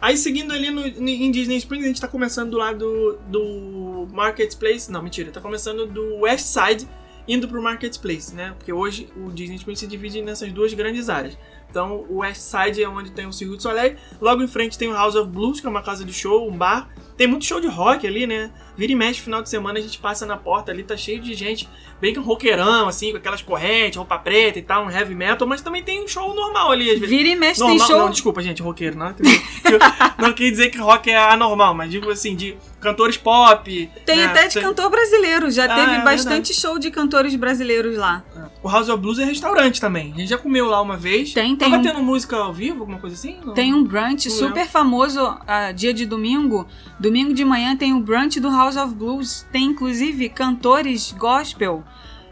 [0.00, 4.90] Aí seguindo ali no, em Disney Springs, a gente tá começando do lado do Marketplace.
[4.90, 6.88] Não, mentira, tá começando do West Side,
[7.26, 8.54] indo pro Marketplace, né?
[8.56, 11.36] Porque hoje o Disney Springs se divide nessas duas grandes áreas.
[11.68, 13.96] Então o West Side é onde tem o Circo de Soleil.
[14.20, 16.56] Logo em frente tem o House of Blues, que é uma casa de show, um
[16.56, 16.88] bar.
[17.18, 18.50] Tem muito show de rock ali, né?
[18.76, 21.34] Vira e mexe, final de semana a gente passa na porta ali, tá cheio de
[21.34, 21.68] gente,
[22.00, 25.46] bem que um roqueirão, assim, com aquelas correntes, roupa preta e tal, um heavy metal,
[25.48, 27.08] mas também tem um show normal ali, às vezes.
[27.10, 27.98] Vira e mexe tem Normal, show.
[27.98, 29.12] não, desculpa, gente, roqueiro, não.
[30.18, 33.90] Não quis dizer que rock é anormal, mas digo assim, de cantores pop.
[34.06, 35.50] Tem né, até de tem- cantor brasileiro.
[35.50, 38.24] Já Ah, teve é bastante show de cantores brasileiros lá.
[38.62, 40.12] O House of Blues é restaurante também.
[40.14, 41.32] A gente já comeu lá uma vez.
[41.32, 43.38] Tem, tem Tava um- tendo música ao vivo, alguma coisa assim?
[43.44, 43.54] Não.
[43.54, 46.66] Tem um brunch Não super famoso ah, dia de domingo.
[47.08, 49.46] Domingo de manhã tem o brunch do House of Blues.
[49.50, 51.82] Tem inclusive cantores gospel.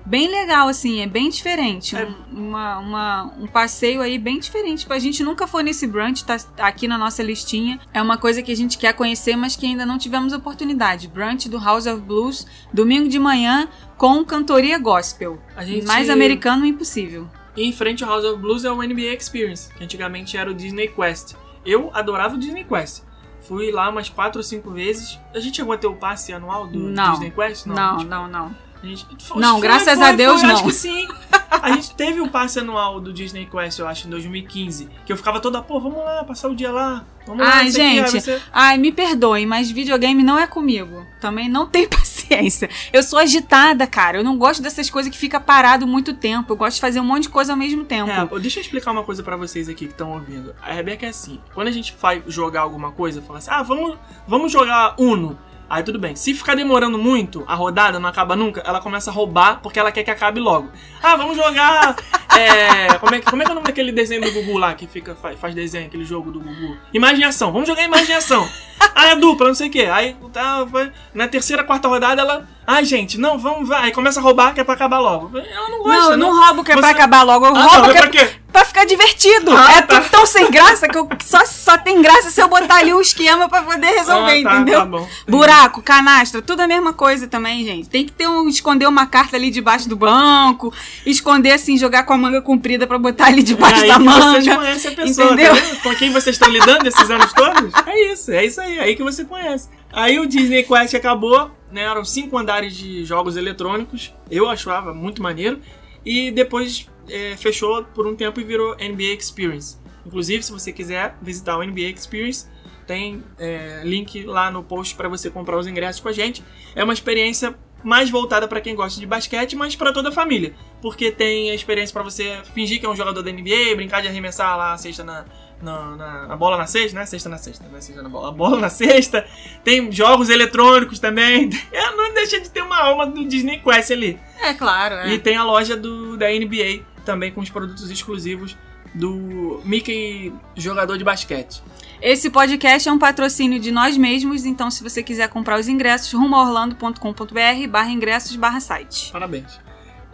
[0.04, 1.96] Bem legal, assim, é bem diferente.
[1.96, 2.06] É.
[2.06, 4.80] Um, uma, uma- um passeio aí bem diferente.
[4.80, 7.80] Tipo, A gente nunca foi nesse brunch, tá aqui na nossa listinha.
[7.92, 11.08] É uma coisa que a gente quer conhecer, mas que ainda não tivemos oportunidade.
[11.08, 15.40] Brunch do House of Blues, domingo de manhã, com cantoria gospel.
[15.62, 17.26] Gente- Mais americano impossível.
[17.56, 20.54] E em frente ao House of Blues é o NBA Experience, que antigamente era o
[20.54, 21.34] Disney Quest.
[21.64, 23.02] Eu adorava o Disney Quest.
[23.46, 25.18] Fui lá umas quatro ou cinco vezes.
[25.34, 27.12] A gente chegou a ter o passe anual do Não.
[27.12, 27.66] Disney Quest?
[27.66, 28.54] Não, a gente não, não.
[28.82, 30.50] A gente- foi- Não, graças foi- a Deus, não.
[30.50, 31.08] Acho que sim.
[31.50, 34.88] A gente teve o passe anual do Disney Quest, eu acho, em 2015.
[35.04, 37.04] Que eu ficava toda, pô, vamos lá, passar o dia lá.
[37.26, 37.66] Vamos lá, Ai, não.
[37.66, 41.04] Aí gente, você- Ai, me perdoem, mas videogame não é comigo.
[41.20, 41.88] Também não tenho
[42.26, 42.68] paciência.
[42.92, 44.18] Eu sou agitada, cara.
[44.18, 46.52] Eu não gosto dessas coisas que fica parado muito tempo.
[46.52, 48.10] Eu gosto de fazer um monte de coisa ao mesmo tempo.
[48.10, 50.54] É, deixa eu explicar uma coisa pra vocês aqui que estão ouvindo.
[50.62, 53.96] A Rebeca é assim, quando a gente vai jogar alguma coisa, fala assim, ah, vamos,
[54.26, 55.38] vamos jogar Uno.
[55.68, 56.14] Aí tudo bem.
[56.14, 59.90] Se ficar demorando muito, a rodada não acaba nunca, ela começa a roubar porque ela
[59.90, 60.70] quer que acabe logo.
[61.02, 61.96] Ah, vamos jogar.
[62.38, 64.86] é, como, é, como é que é o nome daquele desenho do Gugu lá que
[64.86, 66.76] fica, faz, faz desenho, aquele jogo do Gugu?
[66.94, 67.52] Imaginação.
[67.52, 68.48] Vamos jogar imaginação.
[68.98, 69.86] Ah, é dupla, não sei o quê.
[69.92, 72.48] Aí tá, vai- na terceira, quarta rodada ela.
[72.66, 73.84] Ai, gente, não, vamos, vai.
[73.84, 75.30] Aí começa a roubar que é pra acabar logo.
[75.38, 77.46] Ela não gosta, Não, eu não roubo que é Você- pra acabar logo.
[77.46, 78.28] Eu Ah, roubo não, é que é pra quê?
[78.52, 79.52] pra ficar divertido.
[79.56, 80.00] Ah, é tá.
[80.00, 83.00] tudo tão sem graça que eu só, só tem graça se eu botar ali o
[83.00, 84.80] esquema pra poder resolver, Ah, tá, entendeu?
[84.80, 85.08] tá bom.
[85.28, 87.88] Buraco, canastra, tudo a mesma coisa também, gente.
[87.88, 90.72] Tem que ter um esconder uma carta ali debaixo do banco,
[91.04, 94.56] esconder assim, jogar com a manga comprida pra botar ali É debaixo aí da manga.
[94.56, 95.54] conhecem a pessoa, entendeu?
[95.54, 95.76] tá?
[95.82, 97.72] Com quem vocês estão lidando esses anos todos?
[97.86, 99.68] É isso, é isso aí, é aí que você conhece.
[99.92, 101.82] Aí o Disney Quest acabou, né?
[101.82, 104.12] Eram cinco andares de jogos eletrônicos.
[104.30, 105.60] Eu achava muito maneiro.
[106.04, 109.76] E depois é, fechou por um tempo e virou NBA Experience.
[110.04, 112.48] Inclusive, se você quiser visitar o NBA Experience,
[112.86, 116.42] tem é, link lá no post para você comprar os ingressos com a gente.
[116.74, 120.54] É uma experiência mais voltada para quem gosta de basquete, mas para toda a família,
[120.82, 124.08] porque tem a experiência para você fingir que é um jogador da NBA, brincar de
[124.08, 125.24] arremessar lá a cesta na,
[125.62, 127.06] na, na- na bola na cesta, né?
[127.06, 129.24] Cesta na cesta, não é cesta na bola, a bola na cesta.
[129.62, 131.48] Tem jogos eletrônicos também.
[131.72, 134.18] É, não deixa de ter uma alma do Disney Quest ali.
[134.40, 135.12] É claro, é.
[135.14, 138.56] E tem a loja do, da NBA também com os produtos exclusivos
[138.94, 141.62] do Mickey jogador de basquete.
[142.00, 146.12] Esse podcast é um patrocínio de nós mesmos, então se você quiser comprar os ingressos,
[146.12, 149.10] rumoorlando.com.br barra ingressos barra site.
[149.12, 149.58] Parabéns.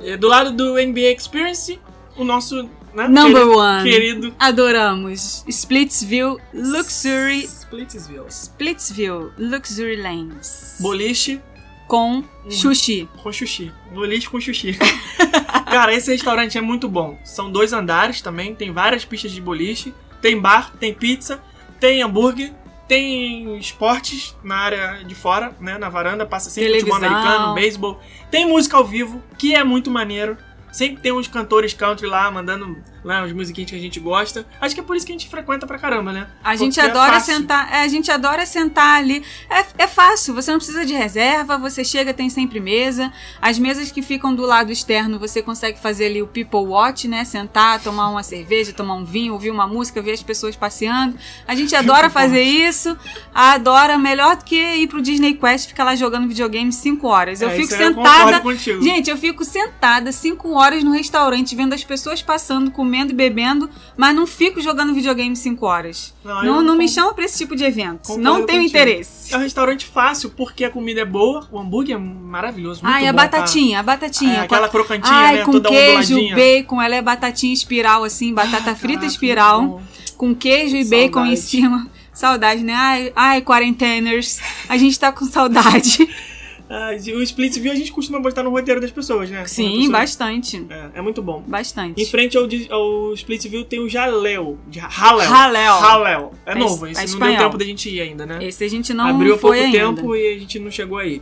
[0.00, 1.78] E do lado do NBA Experience,
[2.16, 3.90] o nosso né, Number querido, one.
[3.90, 5.44] querido Adoramos.
[5.48, 7.44] Splitsville Luxury.
[7.44, 8.26] Splitsville.
[8.28, 10.76] Splitsville Luxury Lanes.
[10.80, 11.40] Boliche
[11.88, 13.08] Com sushi.
[13.22, 13.72] com xuxi.
[13.92, 14.78] Boliche com xuxi.
[15.70, 17.18] Cara, esse restaurante é muito bom.
[17.24, 21.42] São dois andares também, tem várias pistas de boliche, tem bar, tem pizza,
[21.82, 22.52] tem hambúrguer,
[22.86, 28.00] tem esportes na área de fora, né, na varanda, passa sempre futebol americano, beisebol.
[28.30, 30.38] Tem música ao vivo, que é muito maneiro.
[30.72, 34.46] Sempre tem uns cantores country lá, mandando lá uns musiquinhos que a gente gosta.
[34.60, 36.28] Acho que é por isso que a gente frequenta pra caramba, né?
[36.42, 37.34] A gente Porque é adora fácil.
[37.34, 39.22] sentar, é, a gente adora sentar ali.
[39.50, 43.12] É, é fácil, você não precisa de reserva, você chega, tem sempre mesa.
[43.40, 47.24] As mesas que ficam do lado externo, você consegue fazer ali o people watch, né?
[47.24, 51.18] Sentar, tomar uma cerveja, tomar um vinho, ouvir uma música, ver as pessoas passeando.
[51.46, 52.96] A gente adora fazer isso.
[53.34, 57.42] Adora melhor do que ir pro Disney Quest e ficar lá jogando videogame 5 horas.
[57.42, 58.82] Eu É, fico eu sentada contigo.
[58.82, 63.68] Gente, eu fico sentada cinco horas no restaurante vendo as pessoas passando, comendo e bebendo,
[63.96, 66.14] mas não fico jogando videogame cinco horas.
[66.24, 68.16] Não, Não, não me chama pra esse tipo de evento.
[68.16, 68.68] Não tenho contigo.
[68.78, 69.34] interesse.
[69.34, 73.06] É um restaurante fácil porque a comida é boa, o hambúrguer é maravilhoso, muito Ai,
[73.06, 73.24] a bom, tá?
[73.24, 74.34] batatinha, a batatinha.
[74.38, 75.44] Com aquela a- crocantinha, Ai, né?
[75.44, 76.34] com toda queijo, onduladinha.
[76.36, 79.82] bacon, ela é batatinha espiral, assim, batata frita Caraca, espiral,
[80.16, 81.40] com queijo e bacon em Saudade.
[81.40, 81.86] cima.
[82.14, 82.74] Saudade, né?
[82.74, 86.06] Ai, ai, quarenteners, a gente tá com saudade.
[86.74, 89.44] Ah, o Splitsville a gente costuma botar no roteiro das pessoas, né?
[89.46, 90.66] Sim, pessoa- bastante.
[90.70, 91.42] É, é muito bom.
[91.46, 92.00] Bastante.
[92.00, 94.58] Em frente ao, ao Splitsville tem o Jaléu.
[94.68, 95.30] de Halel.
[95.30, 95.72] Halel.
[95.74, 96.32] Halel.
[96.46, 97.36] É É novo, es- esse é não espanhol.
[97.36, 98.38] deu tempo da gente ir ainda, né?
[98.42, 99.76] Esse a gente não Abriu há pouco ainda.
[99.78, 101.20] tempo e a gente não chegou aí.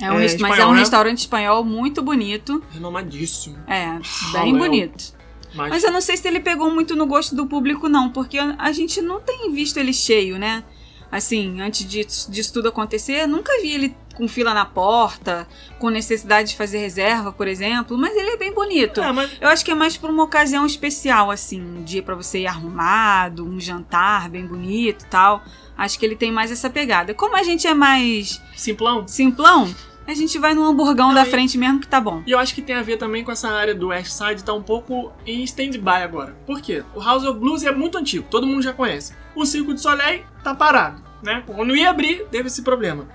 [0.00, 0.80] É um É, res- mas é espanhol, um né?
[0.80, 2.62] restaurante espanhol muito bonito.
[2.72, 3.56] Renomadíssimo.
[3.68, 3.98] É,
[4.32, 5.16] bem bonito.
[5.54, 8.36] Mas, Mas eu não sei se ele pegou muito no gosto do público, não, porque
[8.38, 10.62] a gente não tem visto ele cheio, né?
[11.10, 15.46] Assim, antes disso, disso tudo acontecer, nunca vi ele com fila na porta,
[15.78, 19.00] com necessidade de fazer reserva, por exemplo, mas ele é bem bonito.
[19.00, 22.14] É, mas Eu acho que é mais por uma ocasião especial, assim, um dia pra
[22.16, 25.42] você ir arrumado, um jantar bem bonito e tal.
[25.76, 27.14] Acho que ele tem mais essa pegada.
[27.14, 29.06] Como a gente é mais simplão.
[29.06, 29.72] simplão,
[30.06, 32.22] a gente vai no hamburgão Não, da e- frente mesmo que tá bom.
[32.26, 34.52] E eu acho que tem a ver também com essa área do West Side tá
[34.52, 36.34] um pouco em stand-by agora.
[36.46, 36.82] Por quê?
[36.94, 39.14] O House of Blues é muito antigo, todo mundo já conhece.
[39.36, 41.44] O Circo de Soleil tá parado, né?
[41.46, 43.06] Quando ia abrir, teve esse problema.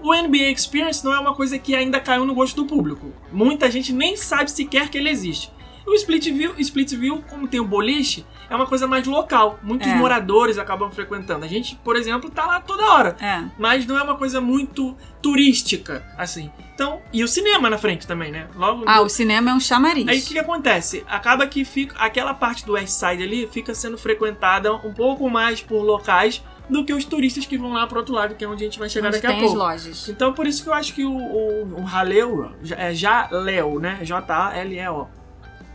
[0.00, 3.12] O NBA Experience não é uma coisa que ainda caiu no gosto do público.
[3.32, 5.50] Muita gente nem sabe sequer que ele existe.
[5.86, 9.58] O Splitsville, Splitsville, como tem o boliche, é uma coisa mais local.
[9.62, 9.94] Muitos É.
[9.94, 11.46] moradores acabam frequentando.
[11.46, 13.42] A gente, por exemplo, tá lá toda hora É.
[13.58, 16.50] mas não é uma coisa muito turística, assim.
[16.74, 18.48] Então, e o cinema na frente também, né?
[18.54, 20.06] Logo Ah, o cinema é um chamariz.
[20.08, 21.04] Aí o que, que acontece?
[21.08, 25.60] Acaba que fica aquela parte do West Side ali fica sendo frequentada um pouco mais
[25.62, 28.62] por locais do que os turistas que vão lá pro outro lado, que é onde
[28.62, 29.46] a gente vai chegar Onde daqui a pouco.
[29.46, 30.08] as lojas.
[30.08, 33.98] Então, por isso que eu acho que o, o, o Haleu é Jaleo, né?
[34.02, 35.06] J-A-L-E-O.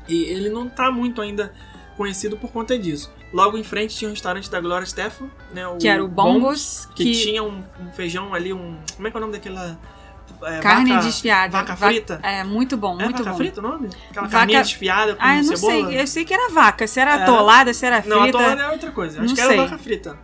[0.07, 1.53] E ele não tá muito ainda
[1.97, 3.11] conhecido por conta disso.
[3.33, 5.67] Logo em frente tinha o restaurante da Gloria Stefan, né?
[5.67, 8.77] O Que era o Bongos, que, que, tinha um, um feijão ali, um.
[8.95, 9.79] Como é que é o nome daquela.
[10.43, 11.51] é, carne vaca, desfiada.
[11.51, 12.19] Vaca Va- frita?
[12.21, 13.37] É, muito bom, é muito vaca bom.
[13.37, 13.89] frita o nome?
[14.11, 15.89] Aquela Vaca- carninha desfiada com Ah, eu não cebola?
[15.89, 16.01] sei.
[16.01, 16.85] Eu sei que era vaca.
[16.85, 17.23] Se era É.
[17.23, 18.37] atolada, se era Não, frita.
[18.37, 19.19] atolada é outra coisa.
[19.19, 19.57] Acho Não que era sei.
[19.57, 20.17] vaca frita.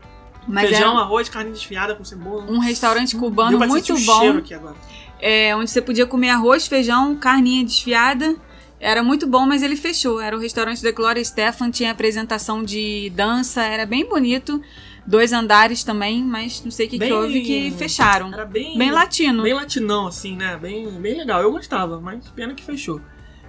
[0.49, 2.45] Mas Feijão, era arroz, carne desfiada com cebola.
[2.49, 4.19] um restaurante Deu cubano pra muito bom.
[4.19, 4.75] cheiro aqui agora.
[5.21, 8.35] é, onde você podia comer arroz, feijão, carninha desfiada.
[8.81, 10.21] Era muito bom, mas ele fechou.
[10.21, 14.61] Era o restaurante da Gloria Stefan, tinha apresentação de dança, era bem bonito.
[15.05, 18.31] Dois andares também, mas não sei o que, que Bem- houve que fecharam.
[18.31, 18.77] Era bem.
[18.77, 19.43] Bem latino.
[19.43, 20.55] Bem latinão, assim, né?
[20.55, 21.41] Bem, bem legal.
[21.41, 23.01] Eu gostava, mas pena que fechou.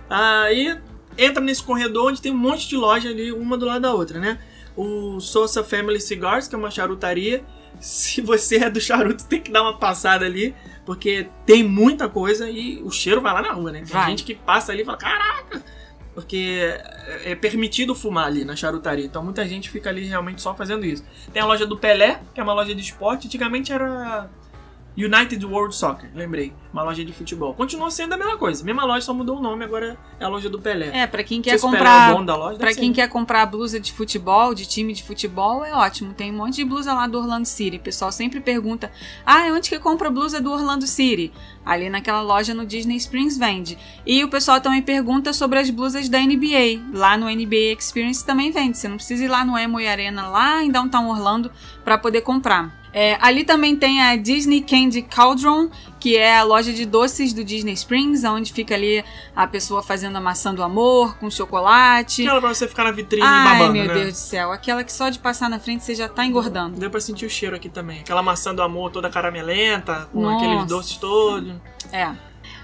[0.09, 0.77] Aí
[1.19, 4.19] entra nesse corredor onde tem um monte de loja ali, uma do lado da outra,
[4.19, 4.39] né?
[4.81, 7.45] O Sosa Family Cigars, que é uma charutaria.
[7.79, 12.49] Se você é do charuto, tem que dar uma passada ali, porque tem muita coisa
[12.49, 13.79] e o cheiro vai lá na rua, né?
[13.79, 14.11] Tem Vai.
[14.11, 15.63] gente que passa ali e fala, caraca!
[16.15, 16.59] Porque
[17.07, 20.85] é é permitido fumar ali na charutaria, então muita gente fica ali realmente só fazendo
[20.85, 21.05] isso.
[21.33, 24.31] Tem a loja do Pelé, que é uma loja de esporte, antigamente era
[25.05, 26.53] United World Soccer, lembrei.
[26.73, 27.53] Uma loja de futebol.
[27.55, 28.65] Continua sendo a mesma coisa.
[28.65, 30.91] Mesma loja, só mudou o nome, agora é a loja do Pelé.
[30.93, 32.95] É, pra quem quer se é comprar da loja, Pra quem ser.
[32.95, 36.15] quer comprar blusa de futebol, de time de futebol, é ótimo.
[36.15, 37.77] Tem um monte de blusa lá do Orlando City.
[37.77, 38.91] O pessoal sempre pergunta:
[39.27, 41.33] ah, onde que compra blusa do Orlando City?
[41.65, 43.77] Ali naquela loja no Disney Springs vende.
[44.07, 46.81] E o pessoal também pergunta sobre as blusas da NBA.
[46.93, 48.79] Lá no NBA Experience também vende.
[48.79, 51.51] Você não precisa ir lá no Emory Arena, lá em Downtown Orlando,
[51.85, 52.80] para poder comprar.
[52.93, 57.45] É, ali também tem a Disney Candy Cauldron, que é a loja de doces do
[57.45, 62.23] Disney Springs, onde fica ali a pessoa fazendo a maçã do amor com chocolate.
[62.23, 63.95] Aquela pra você ficar na vitrine Ai, babando, meu né?
[63.95, 64.51] Deus do céu.
[64.51, 66.81] Aquela que só de passar na frente você já tá engordando.
[66.81, 68.01] Deu pra sentir o cheiro aqui também.
[68.01, 70.45] Aquela maçã do amor toda caramelenta, com Nossa.
[70.45, 71.55] aqueles doces todos.
[71.93, 72.11] É.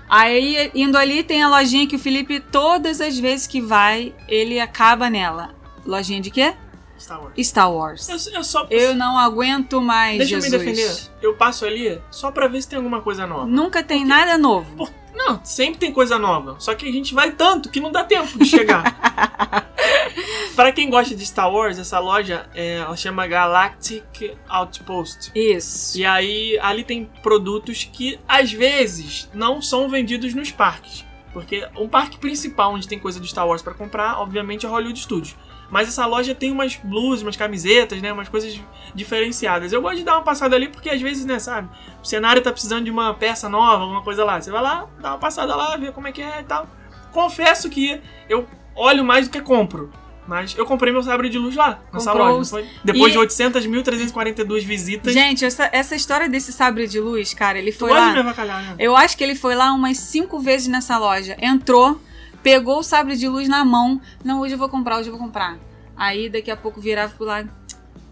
[0.09, 4.59] Aí, indo ali, tem a lojinha que o Felipe, todas as vezes que vai, ele
[4.61, 5.51] acaba nela.
[5.85, 6.55] Lojinha de quê?
[6.99, 7.47] Star Wars.
[7.47, 8.09] Star Wars.
[8.09, 8.67] Eu, eu só.
[8.71, 10.53] Eu não aguento mais, Deixa Jesus.
[10.53, 11.11] eu me defender.
[11.23, 13.47] Eu passo ali só pra ver se tem alguma coisa nova.
[13.47, 14.75] Nunca tem nada novo.
[14.77, 16.57] Por- Não, sempre tem coisa nova.
[16.59, 18.97] Só que a gente vai tanto que não dá tempo de chegar.
[20.55, 25.31] Para quem gosta de Star Wars, essa loja é, ela chama Galactic Outpost.
[25.35, 25.99] Isso.
[25.99, 31.05] E aí ali tem produtos que às vezes não são vendidos nos parques.
[31.33, 34.99] Porque um parque principal onde tem coisa do Star Wars para comprar, obviamente, é Hollywood
[34.99, 35.37] Studios.
[35.71, 38.13] Mas essa loja tem umas blusas, umas camisetas, né?
[38.13, 38.61] Umas coisas
[38.95, 39.73] diferenciadas.
[39.73, 41.69] Eu gosto de dar uma passada ali porque às vezes, né, sabe?
[42.03, 44.41] O cenário tá precisando de uma peça nova, alguma coisa lá.
[44.41, 46.69] Você vai lá, dá uma passada lá, vê como é que é e tal.
[47.13, 49.93] Confesso que eu olho mais do que compro.
[50.29, 52.51] Mas eu comprei meu sabre de luz lá, nessa Comprou loja.
[52.51, 55.13] Foi depois E- de 800.342 visitas.
[55.13, 58.09] Gente, essa, essa história desse sabre de luz, cara, ele tu foi gosta lá.
[58.09, 58.75] de me avacalhar, né?
[58.79, 61.37] Eu acho que ele foi lá umas cinco vezes nessa loja.
[61.41, 62.01] Entrou,
[62.47, 64.01] pegou o sabre de luz na mão.
[64.23, 65.59] Não, hoje eu vou comprar, hoje eu vou comprar.
[65.97, 67.45] Aí daqui a pouco virava e lá.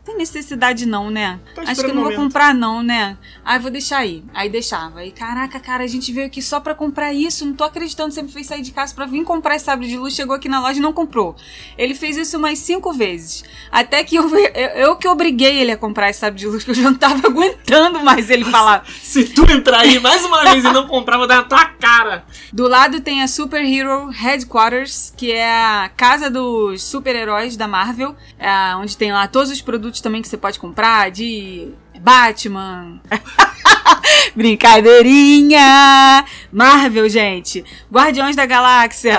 [0.04, 1.40] Tem necessidade não, né?
[1.66, 3.16] Acho que eu não vou comprar não, né?
[3.42, 4.22] Aí vou deixar aí.
[4.34, 5.00] Aí deixava.
[5.00, 7.46] Aí, caraca, cara, a gente veio aqui só pra comprar isso.
[7.46, 9.88] Não tô acreditando que você me fez sair de casa pra vir comprar esse sabre
[9.88, 10.14] de luz.
[10.14, 11.34] Chegou aqui na loja e não comprou.
[11.78, 13.44] Ele fez isso umas cinco vezes.
[13.72, 16.78] Até que eu, eu, eu que obriguei ele a comprar esse sabre de luz, porque
[16.78, 18.86] eu já não tava aguentando mais ele falar.
[18.86, 22.26] Se tu entrar aí mais uma vez e não comprar, vou dar na tua cara.
[22.52, 28.14] Do lado tem a Super Hero Headquarters, que é a casa dos super-heróis da Marvel,
[28.38, 31.68] é, onde tem lá todos os produtos também que você pode comprar, de
[32.00, 33.00] Batman.
[34.34, 36.24] Brincadeirinha!
[36.52, 37.64] Marvel, gente.
[37.92, 39.18] Guardiões da Galáxia.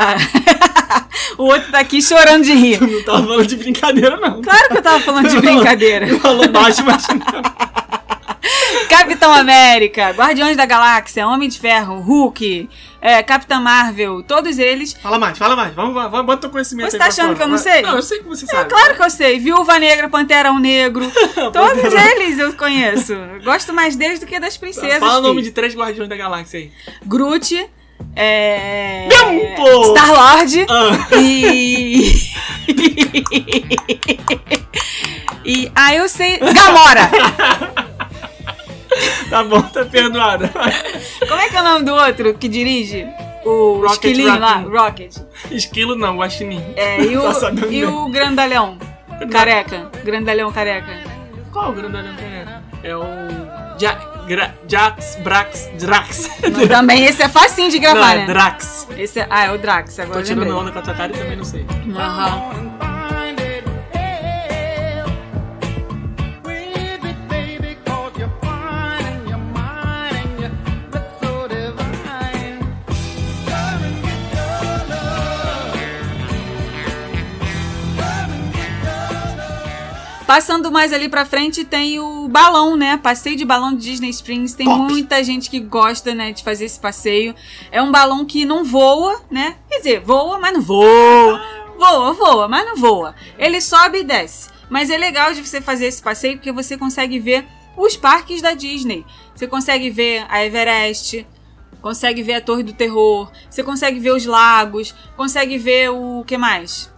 [1.38, 2.79] o outro tá aqui chorando de rir.
[2.85, 4.41] Tu não tava falando de brincadeira, não.
[4.41, 6.19] Claro que eu tava falando de brincadeira.
[6.19, 8.14] Falou baixo, mas não.
[8.89, 12.69] Capitão América, Guardiões da Galáxia, Homem de Ferro, Hulk,
[13.01, 15.73] é, Capitã Marvel, todos eles Fala mais, fala mais.
[15.73, 17.36] Vamos, vamos bota teu conhecimento Você tá achando fora.
[17.38, 17.81] que eu não sei?
[17.81, 18.69] Não, eu sei que você É sabe.
[18.69, 19.39] claro que eu sei.
[19.39, 21.10] Viúva Negra, Panterão Negro.
[21.53, 23.15] Todos eles eu conheço.
[23.43, 24.99] Gosto mais deles do que das princesas.
[24.99, 26.71] Fala o nome de três Guardiões da Galáxia aí.
[27.05, 27.69] Groot.
[28.15, 29.08] É...
[29.10, 29.95] Tempo!
[29.95, 30.65] Star-Lord.
[30.69, 32.12] Ah, E...
[35.45, 35.71] e...
[35.75, 36.38] Ah, eu sei...
[36.39, 37.10] Gamora.
[39.35, 40.49] Tá bom, tá perdoada.
[41.27, 43.05] Como é que é o nome do outro que dirige?
[43.43, 44.53] O Rocket esquilinho lá.
[44.55, 44.69] Raccoon.
[44.71, 45.17] Rocket.
[45.51, 46.63] Esquilo não, guaxinim.
[46.75, 48.77] É, e Tá o, e o grandalhão.
[49.29, 49.91] Careca.
[50.03, 50.91] Grandalhão careca.
[51.51, 52.45] Qual o grandalhão que é?
[52.83, 53.03] É o...
[53.77, 54.15] Ja...
[54.25, 54.55] Gra...
[54.67, 55.17] Jax...
[55.21, 55.69] Brax...
[55.79, 56.29] Drax.
[56.67, 58.25] Também esse é facinho de Não, gravar, é né?
[58.25, 58.87] Drax.
[58.97, 59.27] Esse é...
[59.29, 61.43] Ah, é o Drax, agora Tô tirando onda com a tua cara e também não
[61.43, 61.65] sei.
[61.95, 62.94] Aham.
[80.25, 82.97] Passando mais ali pra frente tem o balão, né?
[82.97, 84.55] Passeio de balão de Disney Springs.
[84.55, 84.79] Tem Top.
[84.79, 87.35] muita gente que gosta, né, de fazer esse passeio.
[87.71, 89.57] É um balão que não voa, né?
[89.69, 91.41] Quer dizer, voa, mas não voa.
[91.77, 93.13] Voa, voa, mas não voa.
[93.38, 94.49] Ele sobe e desce.
[94.67, 97.45] Mas é legal de você fazer esse passeio porque você consegue ver
[97.77, 99.05] os parques da Disney.
[99.35, 101.27] Você consegue ver a Everest,
[101.81, 106.35] consegue ver a Torre do Terror, você consegue ver os lagos, consegue ver o que
[106.35, 106.91] mais?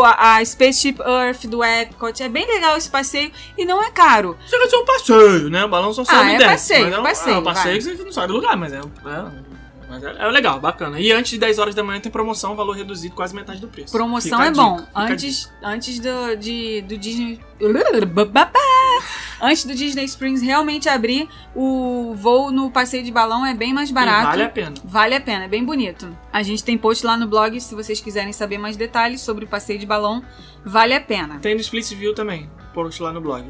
[0.00, 2.22] A, Spaceship Earth do Epcot.
[2.22, 4.36] É bem legal esse passeio e não é caro.
[4.46, 5.64] Chega a ser um passeio, né?
[5.64, 6.50] O balão só sobe é e desce.
[6.50, 7.90] passeio, mas é um, passeio, É um passeio vai.
[7.92, 9.51] que você não sai do lugar, mas é, é,
[9.92, 10.98] mas é, é legal, bacana.
[10.98, 13.92] E antes de 10 horas da manhã tem promoção, valor reduzido, quase metade do preço.
[13.92, 14.86] Promoção Fica é dica, bom.
[14.94, 17.38] Antes, antes do, de, do Disney.
[19.40, 23.90] Antes do Disney Springs realmente abrir, o voo no passeio de balão é bem mais
[23.90, 24.28] E barato.
[24.28, 24.74] vale a pena.
[24.84, 26.16] Vale a pena, é bem bonito.
[26.32, 29.48] A gente tem post lá no blog se vocês quiserem saber mais detalhes sobre o
[29.48, 30.22] passeio de balão.
[30.64, 31.40] Vale a pena.
[31.40, 33.44] Tem no Split View também, post lá no blog.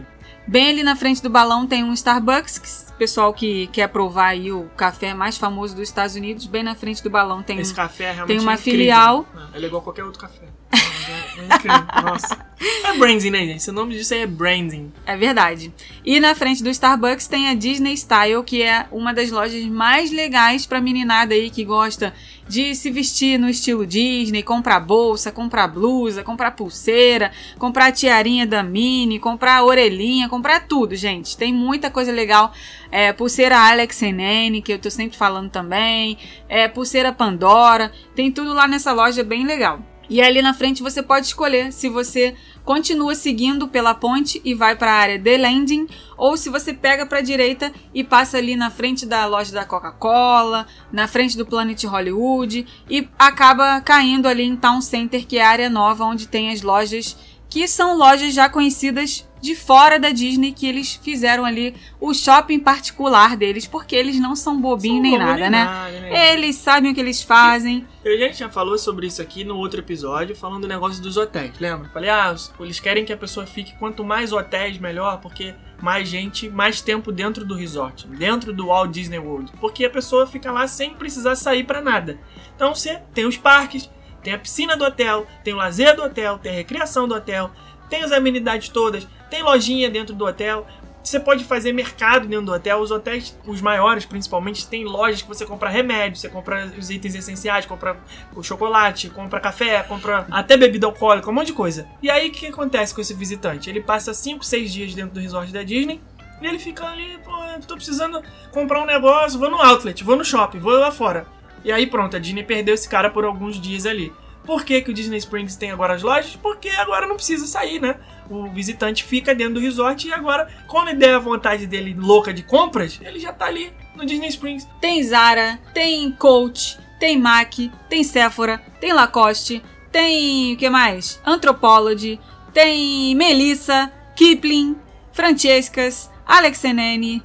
[0.46, 4.50] Bem ali na frente do balão tem um Starbucks, que pessoal que quer provar aí
[4.52, 7.76] o café mais famoso dos Estados Unidos, bem na frente do balão tem Esse um
[7.76, 8.72] café é realmente tem uma incrível.
[8.78, 9.26] filial.
[9.52, 10.46] É, Ele é igual a qualquer outro café.
[11.08, 12.52] É, nossa.
[12.84, 13.68] É branding, né, gente?
[13.68, 14.92] O nome disso aí é branding.
[15.04, 15.72] É verdade.
[16.04, 20.10] E na frente do Starbucks tem a Disney Style, que é uma das lojas mais
[20.10, 22.12] legais pra meninada aí que gosta
[22.48, 28.62] de se vestir no estilo Disney, comprar bolsa, comprar blusa, comprar pulseira, comprar tiarinha da
[28.62, 31.36] Minnie, comprar orelhinha, comprar tudo, gente.
[31.36, 32.52] Tem muita coisa legal.
[32.90, 36.18] É, pulseira Alex Nene, que eu tô sempre falando também.
[36.48, 37.90] É, pulseira Pandora.
[38.14, 39.80] Tem tudo lá nessa loja bem legal.
[40.12, 42.34] E ali na frente você pode escolher se você
[42.66, 45.86] continua seguindo pela ponte e vai para a área de landing,
[46.18, 49.64] ou se você pega para a direita e passa ali na frente da loja da
[49.64, 55.44] Coca-Cola, na frente do Planet Hollywood e acaba caindo ali em Town Center, que é
[55.46, 57.16] a área nova onde tem as lojas
[57.52, 62.58] que são lojas já conhecidas de fora da Disney que eles fizeram ali o shopping
[62.58, 65.64] particular deles, porque eles não são bobinhos nem nada, bobo né?
[65.64, 66.32] nada, né?
[66.32, 67.86] Eles sabem o que eles fazem.
[68.02, 71.52] Eu já já falou sobre isso aqui no outro episódio, falando do negócio dos hotéis,
[71.60, 71.90] lembra?
[71.90, 76.48] Falei, ah, eles querem que a pessoa fique quanto mais hotéis, melhor, porque mais gente,
[76.48, 79.52] mais tempo dentro do resort, dentro do Walt Disney World.
[79.60, 82.18] Porque a pessoa fica lá sem precisar sair pra nada.
[82.56, 83.90] Então você tem os parques,
[84.22, 87.50] tem a piscina do hotel, tem o lazer do hotel, tem a recreação do hotel,
[87.88, 90.66] tem as amenidades todas, tem lojinha dentro do hotel.
[91.02, 92.78] Você pode fazer mercado dentro do hotel.
[92.78, 97.14] Os hotéis, os maiores principalmente, tem lojas que você compra remédio, você compra os itens
[97.16, 97.96] essenciais, compra
[98.36, 101.88] o chocolate, compra café, compra até bebida alcoólica, um monte de coisa.
[102.00, 103.68] E aí o que acontece com esse visitante?
[103.68, 106.00] Ele passa 5, 6 dias dentro do resort da Disney
[106.40, 107.32] e ele fica ali, pô,
[107.66, 111.26] tô precisando comprar um negócio, vou no outlet, vou no shopping, vou lá fora.
[111.64, 114.12] E aí pronto, a Disney perdeu esse cara por alguns dias ali.
[114.44, 116.34] Por que, que o Disney Springs tem agora as lojas?
[116.34, 117.96] Porque agora não precisa sair, né?
[118.28, 122.42] O visitante fica dentro do resort e agora, quando der a vontade dele louca de
[122.42, 124.66] compras, ele já tá ali no Disney Springs.
[124.80, 131.20] Tem Zara, tem Coach, tem MAC, tem Sephora, tem Lacoste, tem o que mais?
[131.24, 132.18] Anthropology,
[132.52, 134.76] tem Melissa, Kipling,
[135.12, 137.22] Francescas, Alex Nene,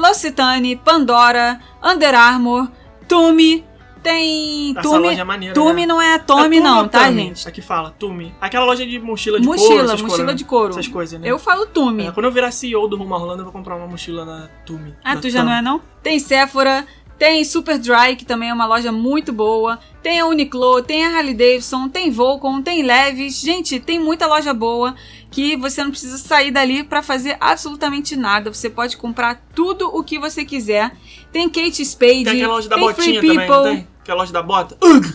[0.00, 2.70] L'Occitane, Pandora, Under Armour,
[3.10, 3.64] Tumi,
[4.02, 5.08] tem Essa Tumi.
[5.08, 5.86] loja é maneira, Tumi né?
[5.86, 7.22] não é a É Tumi não, tá, Tumi?
[7.24, 7.48] gente?
[7.48, 8.32] Aqui fala, Tumi.
[8.40, 9.60] Aquela loja de mochila de couro.
[9.60, 10.70] Mochila, mochila coisas, de couro.
[10.70, 11.28] Essas coisas, né?
[11.28, 12.06] Eu falo Tumi.
[12.06, 14.94] É, quando eu virar CEO do Rumo Orlando, eu vou comprar uma mochila na Tumi.
[15.04, 15.50] Ah, da tu já Tumi.
[15.50, 15.82] não é não?
[16.02, 16.86] Tem Sephora,
[17.18, 19.78] tem Superdry, que também é uma loja muito boa.
[20.02, 23.38] Tem a Uniqlo, tem a Harley Davidson, tem Volcom, tem Levis.
[23.40, 24.94] Gente, tem muita loja boa
[25.30, 28.50] que você não precisa sair dali pra fazer absolutamente nada.
[28.52, 30.92] Você pode comprar tudo o que você quiser.
[31.32, 33.62] Tem Kate Spade, Tem aquela loja da tem botinha também, não People.
[33.72, 33.88] tem?
[34.02, 34.76] Aquela loja da bota.
[34.82, 35.00] UG!
[35.02, 35.10] Como é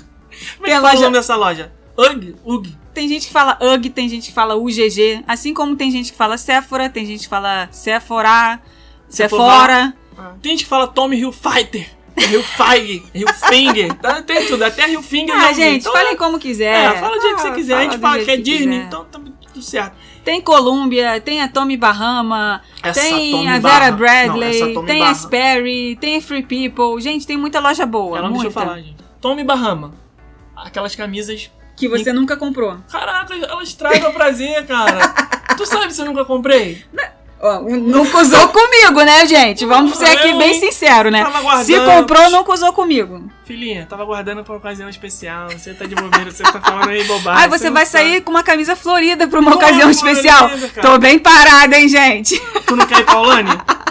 [0.62, 1.72] Tem que a loja- o nome dessa loja?
[1.98, 2.36] UG?
[2.46, 2.78] UG.
[2.94, 5.24] Tem gente que fala UGG, tem gente que fala UGG.
[5.28, 8.60] Assim como tem gente que fala Sephora, tem gente que fala Sephora,
[9.10, 9.94] Sephora.
[10.18, 11.90] Ah, Tem gente que fala Tommy Hilfiger.
[12.18, 15.56] Hilfiger, Hilfinger, tá, tem tudo, até Hilfinger Ah, já vi.
[15.56, 16.96] gente, Então, falem é, como quiser.
[16.96, 17.74] É, fala do jeito que você Ah, quiser.
[17.78, 18.84] A gente fala que é Disney, quiser.
[18.88, 19.20] então tá
[19.52, 19.98] tudo certo.
[20.26, 24.88] Tem Columbia, tem a Tommy Bahama, Essa tem Tommy a Barra- Vera não, Bradley, Tommy
[24.88, 27.00] tem Barra- a Sperry, tem a Free People.
[27.00, 28.18] Gente, tem muita loja boa.
[28.18, 28.60] Ela não deixa eu muita.
[28.68, 28.98] falar, gente.
[29.22, 29.94] Tommy Bahama.
[30.56, 31.52] Aquelas camisas.
[31.78, 32.78] Que você nunca comprou.
[32.90, 35.14] Caraca, elas trazem prazer, cara.
[35.58, 36.84] tu sabe se eu nunca comprei?
[36.98, 37.04] Ó,
[37.80, 39.66] nunca usou comigo, né, gente?
[39.66, 41.26] Vamos ser aqui bem sincero, né?
[41.64, 43.30] Se comprou, nunca usou comigo.
[43.46, 45.50] Filhinha, tava guardando pra ocasião especial.
[45.50, 47.44] Você tá de bobeira, você tá falando aí bobagem.
[47.44, 48.10] Aí você não vai sabe.
[48.10, 50.50] sair com uma camisa florida pra uma Pô, ocasião especial.
[50.82, 52.40] Tô bem parada, hein, gente?
[52.66, 53.50] Tu não quer ir pra Olane?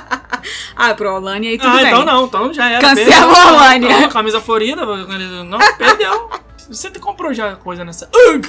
[0.76, 1.86] Ah, pro Olane aí tudo ah, bem.
[1.86, 2.80] então não, então já era.
[2.80, 3.88] Cancela a Olane.
[3.88, 6.30] Não, camisa florida, não, perdeu.
[6.68, 8.11] Você comprou já coisa nessa.
[8.14, 8.47] Ugh!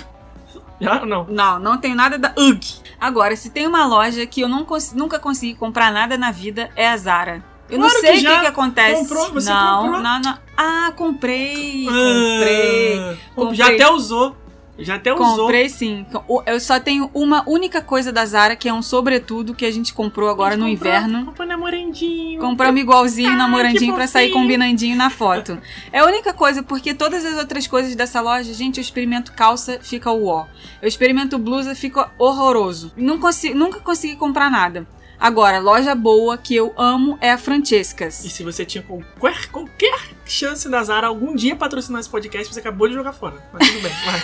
[0.79, 1.25] Já ou não?
[1.29, 2.84] Não, não tem nada da UGG.
[2.99, 6.69] Agora, se tem uma loja que eu não cons- nunca consegui comprar nada na vida,
[6.75, 7.43] é a Zara.
[7.69, 9.01] Eu não Claro sei que o que, que acontece.
[9.01, 10.01] comprou, você não, comprou.
[10.01, 10.37] não, não.
[10.55, 11.85] Ah, comprei.
[11.85, 12.99] Comprei.
[12.99, 13.55] Ah, comprei.
[13.55, 14.37] Já até usou.
[14.77, 15.37] Já até usou.
[15.45, 16.05] Comprei sim.
[16.45, 19.93] Eu só tenho uma única coisa da Zara, que é um sobretudo que a gente
[19.93, 21.25] comprou agora no Comprou- inverno.
[21.25, 22.39] Comprou namorandinho.
[22.41, 25.57] Compramos igualzinho, Ai, namorandinho, que pra sair combinandinho na foto.
[25.91, 29.79] É a única coisa, porque todas as outras coisas dessa loja, gente, eu experimento calça,
[29.81, 30.45] fica uó.
[30.81, 32.91] Eu experimento blusa, fica horroroso.
[32.97, 34.85] Não consi- nunca consegui comprar nada.
[35.19, 38.13] Agora, loja boa que eu amo é a E Francescas.
[38.15, 42.87] se você tinha qualquer, qualquer chance da Zara algum dia patrocinar esse podcast, você acabou
[42.87, 43.35] de jogar fora.
[43.53, 44.21] Mas tudo bem, vai.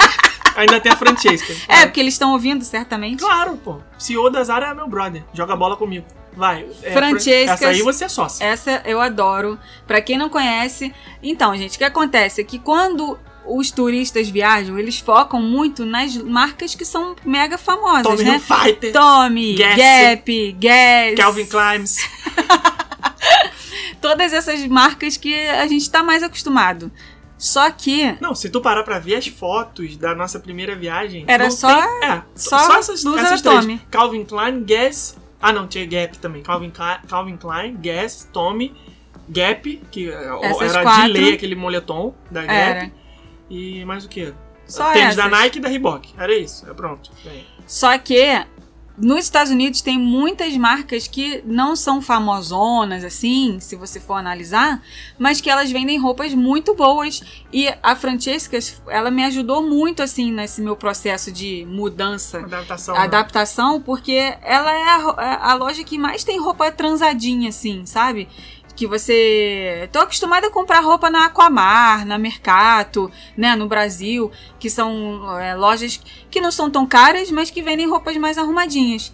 [0.57, 1.53] Ainda tem a Francesca.
[1.69, 1.85] É, Vai.
[1.87, 3.19] porque eles estão ouvindo, certamente.
[3.23, 3.77] Claro, pô.
[3.97, 5.23] CEO da Zara é meu brother.
[5.33, 6.05] Joga bola comigo.
[6.35, 6.67] Vai.
[6.83, 8.43] É, Francescas- Essa aí você é sócia.
[8.43, 9.57] Essa eu adoro.
[9.87, 14.77] Pra quem não conhece, então, gente, o que acontece é que quando os turistas viajam,
[14.77, 18.35] eles focam muito nas marcas que são mega famosas, Tommy né?
[18.35, 19.77] Hilfiger, Tommy, Guess.
[19.77, 21.97] Gap, Guess, Calvin Climes.
[23.99, 26.91] todas essas marcas que a gente tá mais acostumado.
[27.37, 31.25] Só que Não, se tu parar pra ver as fotos da nossa primeira viagem.
[31.27, 31.67] Era só-
[31.99, 33.65] tem- é, só essas, blusa essas da três.
[33.65, 33.81] Tommy.
[33.89, 35.17] Calvin Klein, Guess.
[35.41, 36.43] Ah, não, tinha Gap também.
[36.43, 38.75] Calvin, Cli- Calvin Klein, Guess, Tommy,
[39.27, 41.13] Gap, que é, Essas era quatro.
[41.13, 42.53] de lei aquele moletom da Gap.
[42.53, 42.91] era
[43.51, 44.33] E mais o quê?
[44.65, 45.27] só Tênis da.
[45.27, 46.13] Nike e da Reebok.
[46.17, 46.69] Era isso.
[46.69, 47.11] É pronto.
[47.25, 47.45] Bem.
[47.67, 48.45] Só que
[48.97, 54.81] nos Estados Unidos tem muitas marcas que não são famosonas assim, se você for analisar,
[55.17, 57.21] mas que elas vendem roupas muito boas
[57.51, 62.95] e a Francescas, ela me ajudou muito assim nesse meu processo de mudança Adaptação.
[62.95, 63.01] né?
[63.01, 68.27] adaptação, porque ela é a, ro- a loja que mais tem roupa transadinha, assim, sabe?
[68.75, 69.89] Que você.
[69.91, 75.55] Tô acostumada a comprar roupa na Aquamar, na Mercato, né, no Brasil, que são é,
[75.55, 75.99] lojas
[76.29, 79.11] que não são tão caras, mas que vendem roupas mais arrumadinhas.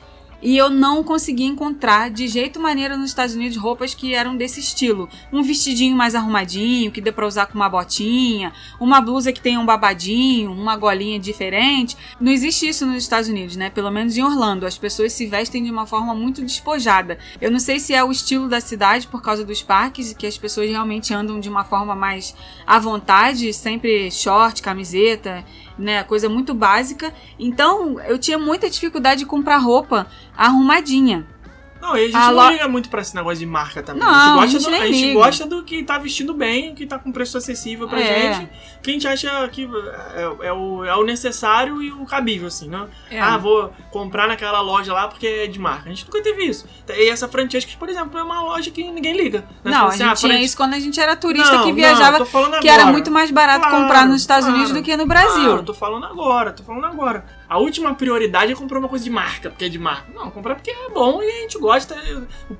[0.47, 4.61] E eu não consegui encontrar de jeito maneira nos Estados Unidos roupas que eram desse
[4.61, 5.09] estilo.
[5.29, 9.59] Um vestidinho mais arrumadinho, que dê pra usar com uma botinha, uma blusa que tenha
[9.59, 11.97] um babadinho, uma golinha diferente.
[12.17, 13.69] Não existe isso nos Estados Unidos, né?
[13.69, 14.65] Pelo menos em Orlando.
[14.65, 17.17] As pessoas se vestem de uma forma muito despojada.
[17.41, 20.37] Eu não sei se é o estilo da cidade por causa dos parques, que as
[20.37, 22.33] pessoas realmente andam de uma forma mais
[22.65, 25.43] à vontade, sempre short, camiseta,
[25.77, 26.03] né?
[26.03, 27.13] Coisa muito básica.
[27.39, 31.25] Então, eu tinha muita dificuldade de comprar roupa arrumadinha.
[31.81, 34.01] Não, e a gente A não lo- liga muito pra esse negócio de marca também.
[34.03, 36.33] Não, a a gente, gente gosta, do, nem a gente gosta do que tá vestindo
[36.33, 38.33] bem, que tá com preço acessível pra É.
[38.33, 38.49] gente.
[38.81, 39.69] Que a gente acha que
[40.15, 42.87] é, é o, é o necessário e o cabível, assim, né?
[43.11, 43.19] É.
[43.19, 45.85] Ah, vou comprar naquela loja lá porque é de marca.
[45.85, 46.65] A gente nunca teve isso.
[46.89, 49.39] E essa Francesca, por exemplo, é uma loja que ninguém liga.
[49.63, 49.71] né?
[49.71, 51.61] Não, Fala a assim, gente ah, tinha Fran- isso quando a gente era turista Não,
[51.63, 52.91] que não, viajava, falando que era agora.
[52.93, 54.57] muito mais barato Claro, comprar nos Estados claro.
[54.59, 55.45] Unidos do que no Brasil.
[55.45, 57.25] Claro, tô falando agora, tô falando agora.
[57.49, 60.11] A última prioridade é comprar uma coisa de marca, porque é de marca.
[60.13, 61.95] Não, comprar porque é bom e a gente gosta.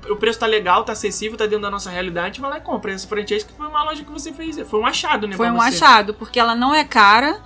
[0.08, 2.58] O, preço tá legal, tá acessível, tá dentro da nossa realidade, a gente vai lá
[2.58, 2.92] e compra.
[2.92, 4.58] Essa Francesca foi uma loja que você fez.
[4.68, 5.36] Foi um achado, né?
[5.36, 5.68] Foi um você.
[5.68, 7.38] achado, porque ela não é cara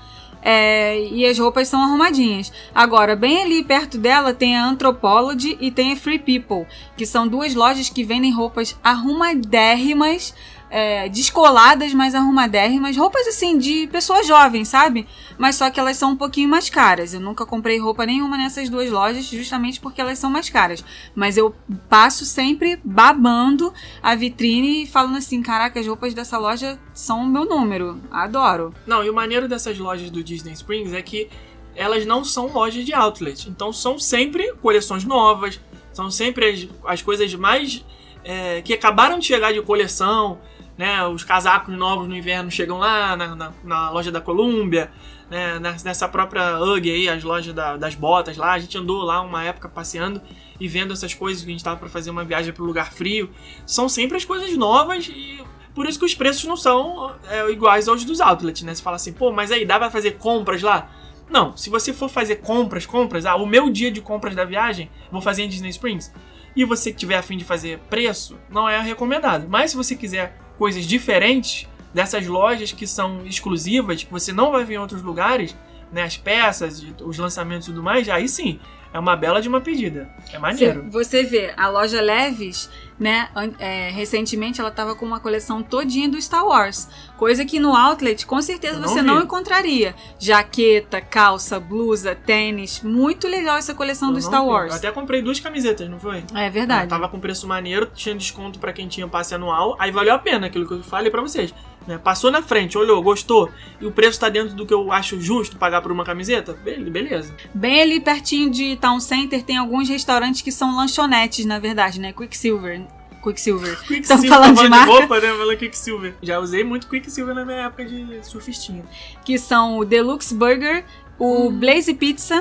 [0.42, 2.52] é, e as roupas são arrumadinhas.
[2.74, 6.66] Agora, bem ali perto dela tem a Anthropology e tem a Free People,
[6.96, 10.34] que são duas lojas que vendem roupas arrumadérrimas,
[10.72, 12.96] é, descoladas, mas arrumadérrimas.
[12.96, 15.06] Roupas assim de pessoa jovem, sabe?
[15.36, 17.12] Mas só que elas são um pouquinho mais caras.
[17.12, 20.82] Eu nunca comprei roupa nenhuma nessas duas lojas, justamente porque elas são mais caras.
[21.14, 21.54] Mas eu
[21.90, 23.70] passo sempre babando
[24.02, 28.00] a vitrine e falando assim: caraca, as roupas dessa loja são o meu número.
[28.10, 28.74] Adoro.
[28.86, 31.28] Não, e o maneiro dessas lojas do Disney Springs é que
[31.76, 33.46] elas não são lojas de outlet.
[33.46, 35.60] Então são sempre coleções novas,
[35.92, 37.84] são sempre as, as coisas mais.
[38.24, 40.38] é, que acabaram de chegar de coleção,
[40.76, 41.04] né?
[41.06, 44.90] Os casacos novos no inverno chegam lá na, na, na loja da Columbia,
[45.30, 45.58] né?
[45.84, 48.52] Nessa própria UGG aí, as lojas da- das botas lá.
[48.52, 50.20] A gente andou lá uma época passeando
[50.60, 53.30] e vendo essas coisas que a gente tava para fazer uma viagem para lugar frio.
[53.66, 55.42] São sempre as coisas novas e
[55.74, 58.74] por isso que os preços não são é, iguais aos dos outlets, né?
[58.74, 60.90] Você fala assim, pô, mas aí dá pra fazer compras lá?
[61.30, 64.90] Não, se você for fazer compras, compras, ah, o meu dia de compras da viagem,
[65.10, 66.12] vou fazer em Disney Springs,
[66.54, 69.46] e você tiver a fim de fazer preço, não é recomendado.
[69.48, 74.64] Mas se você quiser coisas diferentes dessas lojas que são exclusivas, que você não vai
[74.64, 75.54] ver em outros lugares,
[75.92, 78.58] né, as peças, os lançamentos e tudo mais, aí sim,
[78.92, 80.08] é uma bela de uma pedida.
[80.32, 80.84] É maneiro.
[80.90, 82.68] Você vê, a loja Leves,
[83.02, 83.28] né?
[83.58, 86.88] é, recentemente ela tava com uma coleção todinha do Star Wars.
[87.16, 89.06] Coisa que no outlet, com certeza, Eu não você vi.
[89.06, 89.94] não encontraria.
[90.18, 92.80] Jaqueta, calça, blusa, tênis.
[92.82, 94.48] Muito legal essa coleção Eu do Star vi.
[94.48, 94.70] Wars.
[94.72, 96.24] Eu até comprei duas camisetas, não foi?
[96.34, 96.88] É verdade.
[96.88, 100.46] Tava com preço maneiro, tinha desconto pra quem tinha passe anual, aí valeu a pena
[100.46, 101.52] aquilo que eu falei pra vocês.
[101.86, 101.98] né?
[101.98, 103.50] Passou na frente, olhou, gostou,
[103.80, 106.78] e o preço tá dentro do que eu acho justo pagar por uma camiseta, be-
[106.78, 107.34] beleza.
[107.52, 112.12] Bem ali pertinho de Town Center tem alguns restaurantes que são lanchonetes, na verdade, né?
[112.12, 112.82] Quicksilver.
[113.22, 113.80] Quicksilver.
[113.86, 114.92] Quicksilver, falando de marca?
[114.92, 115.28] roupa, né?
[115.28, 116.14] Falando Quicksilver.
[116.22, 118.84] Já usei muito Quicksilver na minha época de surfistinha.
[119.24, 120.84] que são o Deluxe Burger,
[121.18, 122.40] o Blaze Pizza,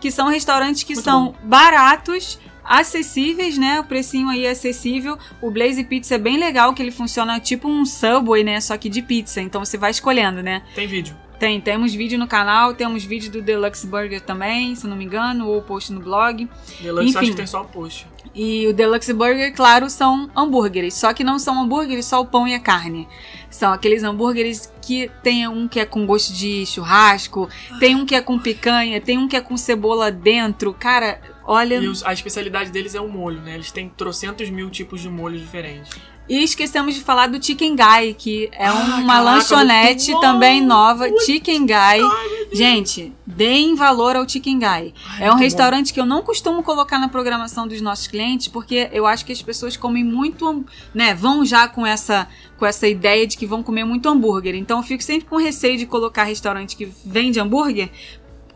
[0.00, 3.80] que são restaurantes que Muito são baratos, acessíveis, né?
[3.80, 5.16] O precinho aí é acessível.
[5.40, 8.60] O Blaze Pizza é bem legal, que ele funciona tipo um Subway, né?
[8.60, 9.40] Só que de pizza.
[9.40, 10.62] Então você vai escolhendo, né?
[10.74, 11.16] Tem vídeo.
[11.38, 15.46] Tem, temos vídeo no canal, temos vídeo do Deluxe Burger também, se não me engano,
[15.46, 16.48] ou post no blog.
[16.80, 17.30] Deluxe acho Enfim.
[17.30, 18.08] que tem só o post.
[18.38, 20.94] E o Deluxe Burger, claro, são hambúrgueres.
[20.94, 23.08] Só que não são hambúrgueres só o pão e a carne.
[23.50, 27.48] São aqueles hambúrgueres que tem um que é com gosto de churrasco,
[27.80, 30.72] tem um que é com picanha, tem um que é com cebola dentro.
[30.72, 31.80] Cara, olha.
[31.80, 33.56] E a especialidade deles é o molho, né?
[33.56, 35.90] Eles têm trocentos mil tipos de molhos diferentes.
[36.28, 40.20] E esquecemos de falar do Chicken Guy, que é Ah, uma caraca, lanchonete bom!
[40.20, 41.06] também nova.
[41.08, 41.74] Muito- Chicken Guy.
[41.74, 42.38] Ai.
[42.52, 44.66] Gente, deem valor ao Chicken Guy.
[44.66, 48.88] Ai, É um restaurante que eu não costumo colocar na programação dos nossos clientes, porque
[48.92, 50.64] eu acho que as pessoas comem muito,
[50.94, 54.56] né, vão já com essa com essa ideia de que vão comer muito hambúrguer.
[54.56, 57.88] Então eu fico sempre com receio de colocar restaurante que vende hambúrguer,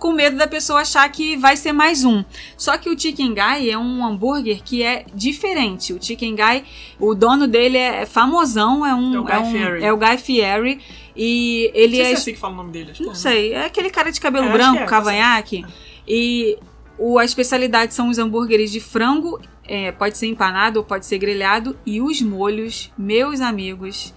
[0.02, 2.24] com medo da pessoa achar que vai ser mais um.
[2.56, 5.92] Só que o Chicken Guy é um hambúrguer que é diferente.
[5.92, 6.64] O Chicken Guy,
[6.98, 9.84] o dono dele é famosão, é um É o Guy um- Fieri.
[9.84, 10.80] é o Guy Fieri
[11.16, 12.90] e Não ele sei é se é assim que fala o nome dele.
[12.90, 13.20] Acho que não é, né?
[13.20, 15.64] sei, é aquele cara de cabelo É, branco, é, cavanhaque.
[16.08, 16.58] E
[16.98, 21.18] o, a especialidade são os hambúrgueres de frango, é, pode ser empanado ou pode ser
[21.18, 24.12] grelhado, e os molhos, meus amigos.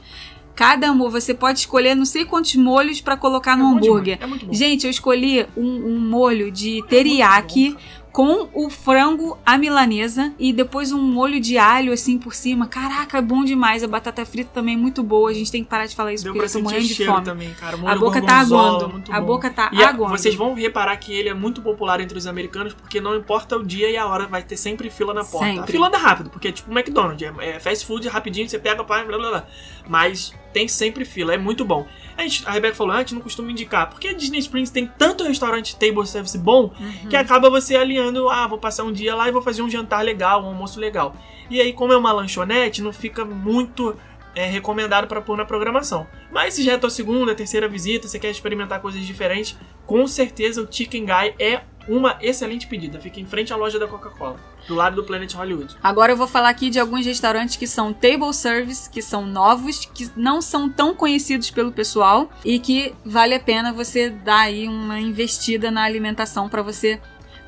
[0.56, 4.20] Cada amor, você pode escolher não sei quantos molhos pra colocar no É bom hambúrguer.
[4.22, 4.54] É.
[4.54, 7.76] Gente, eu escolhi um, um molho de teriyaki
[8.16, 12.66] com o frango à milanesa e depois um molho de alho assim por cima.
[12.66, 13.84] Caraca, é bom demais.
[13.84, 15.30] A batata frita também é muito boa.
[15.30, 17.06] A gente tem que parar de falar isso Deu porque pra eu tô morrendo de
[17.06, 17.26] fome.
[17.26, 17.76] também, cara.
[17.86, 19.04] A boca tá aguando.
[19.10, 19.28] A bom.
[19.28, 20.18] boca tá E a- aguando.
[20.18, 23.66] vocês vão reparar que ele é muito popular entre os americanos, porque não importa o
[23.66, 25.48] dia e a hora, vai ter sempre fila na porta.
[25.48, 25.64] Sempre.
[25.64, 28.82] A fila anda rápido, porque é tipo McDonald's, é, é fast food rapidinho, você pega,
[28.86, 29.46] pá, blá blá blá.
[29.90, 31.86] Mas tem sempre fila, é muito bom.
[32.18, 34.70] A, gente, a Rebeca falou, ah, a gente não costuma indicar, porque a Disney Springs
[34.72, 37.10] tem tanto restaurante table service bom, Uhum.
[37.10, 40.04] que acaba você alinhando, ah, vou passar um dia lá e vou fazer um jantar
[40.04, 41.16] legal, um almoço legal.
[41.50, 43.96] E aí, como é uma lanchonete, não fica muito
[44.36, 46.08] é, recomendado para pôr na programação.
[46.32, 50.06] Mas se já é a tua segunda, terceira visita, você quer experimentar coisas diferentes, com
[50.08, 53.00] certeza o Chicken Guy é uma excelente pedida.
[53.00, 55.76] Fica em frente à loja da Coca-Cola, do lado do Planet Hollywood.
[55.82, 59.86] Agora eu vou falar aqui de alguns restaurantes que são table service, que são novos,
[59.86, 64.68] que não são tão conhecidos pelo pessoal e que vale a pena você dar aí
[64.68, 67.00] uma investida na alimentação para você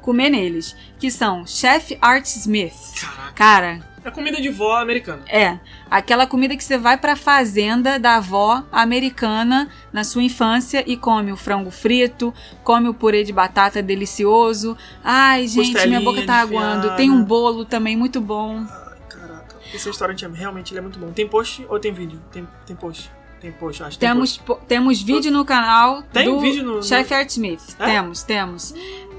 [0.02, 2.74] comer neles, que são Chef Art Smith.
[3.02, 3.34] Caraca.
[3.34, 5.22] Cara, É comida de vó americana.
[5.28, 5.60] é
[5.92, 11.32] aquela comida que você vai pra fazenda da avó americana na sua infância e come
[11.32, 12.34] o frango frito,
[12.64, 14.78] come o purê de batata delicioso.
[15.04, 16.96] Ai, gente, minha boca tá aguando.
[16.96, 18.58] Tem um bolo também muito bom.
[18.60, 19.56] Ai, caraca.
[19.74, 21.12] Esse restaurante é, realmente é muito bom.
[21.12, 22.22] Tem post ou tem vídeo?
[22.32, 23.12] Tem, tem post.
[23.40, 26.78] Tem post, acho que tem Temos, po- temos vídeo no canal Tem do vídeo no-
[26.78, 27.76] no- Chef Art Smith.
[27.78, 27.86] É?
[27.86, 28.74] Temos, temos.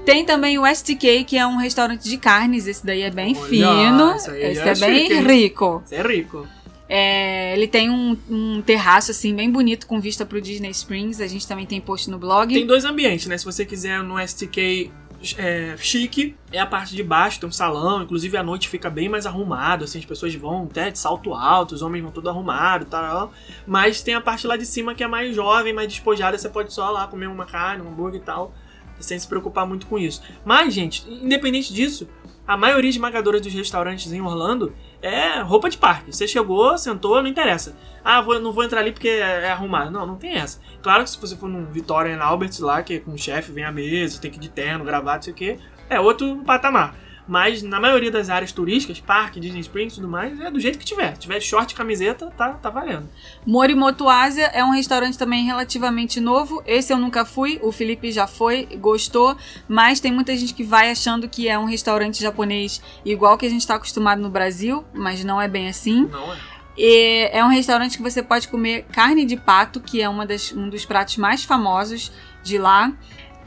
[0.05, 2.67] Tem também o STK, que é um restaurante de carnes.
[2.67, 4.15] Esse daí é bem Olha, fino.
[4.15, 5.81] Esse é é bem chique, rico.
[5.85, 6.47] Você é rico.
[6.87, 11.21] É, ele tem um, um terraço assim bem bonito com vista pro Disney Springs.
[11.21, 12.51] A gente também tem post no blog.
[12.51, 13.37] Tem dois ambientes, né?
[13.37, 14.91] Se você quiser no STK
[15.37, 19.09] é, chique, é a parte de baixo, tem um salão, inclusive à noite fica bem
[19.09, 22.85] mais arrumado, assim, as pessoas vão até de salto alto, os homens vão tudo arrumado
[22.85, 23.33] e tal.
[23.67, 26.73] Mas tem a parte lá de cima que é mais jovem, mais despojada, você pode
[26.73, 28.53] só lá comer uma carne, um hambúrguer e tal,
[28.99, 30.21] sem se preocupar muito com isso.
[30.45, 32.07] Mas, gente, independente disso,
[32.49, 36.11] a maioria esmagadora dos restaurantes em Orlando é roupa de parque.
[36.11, 37.77] Você chegou, sentou, não interessa.
[38.03, 39.91] Ah, vou, não vou entrar ali porque é, é arrumado.
[39.91, 40.59] Não, não tem essa.
[40.81, 43.51] Claro que se você for num Vitória and Albert lá, que é com o chefe,
[43.51, 46.37] vem à mesa, tem que ir de terno, gravado, não sei o que, é outro
[46.37, 46.95] patamar.
[47.29, 50.79] Mas na maioria das áreas turísticas, parque, Disney Springs e tudo mais, é do jeito
[50.79, 51.13] que tiver.
[51.13, 53.07] Se tiver short e camiseta, tá, tá valendo.
[53.45, 56.63] Morimoto Ásia é um restaurante também relativamente novo.
[56.65, 60.89] Esse eu nunca fui, o Felipe já foi, gostou, mas tem muita gente que vai
[60.89, 65.23] achando que é um restaurante japonês igual que a gente está acostumado no Brasil, mas
[65.23, 66.07] não é bem assim.
[66.07, 66.37] Não é?
[66.75, 70.51] E é um restaurante que você pode comer carne de pato, que é uma das,
[70.51, 72.11] um dos pratos mais famosos
[72.41, 72.91] de lá.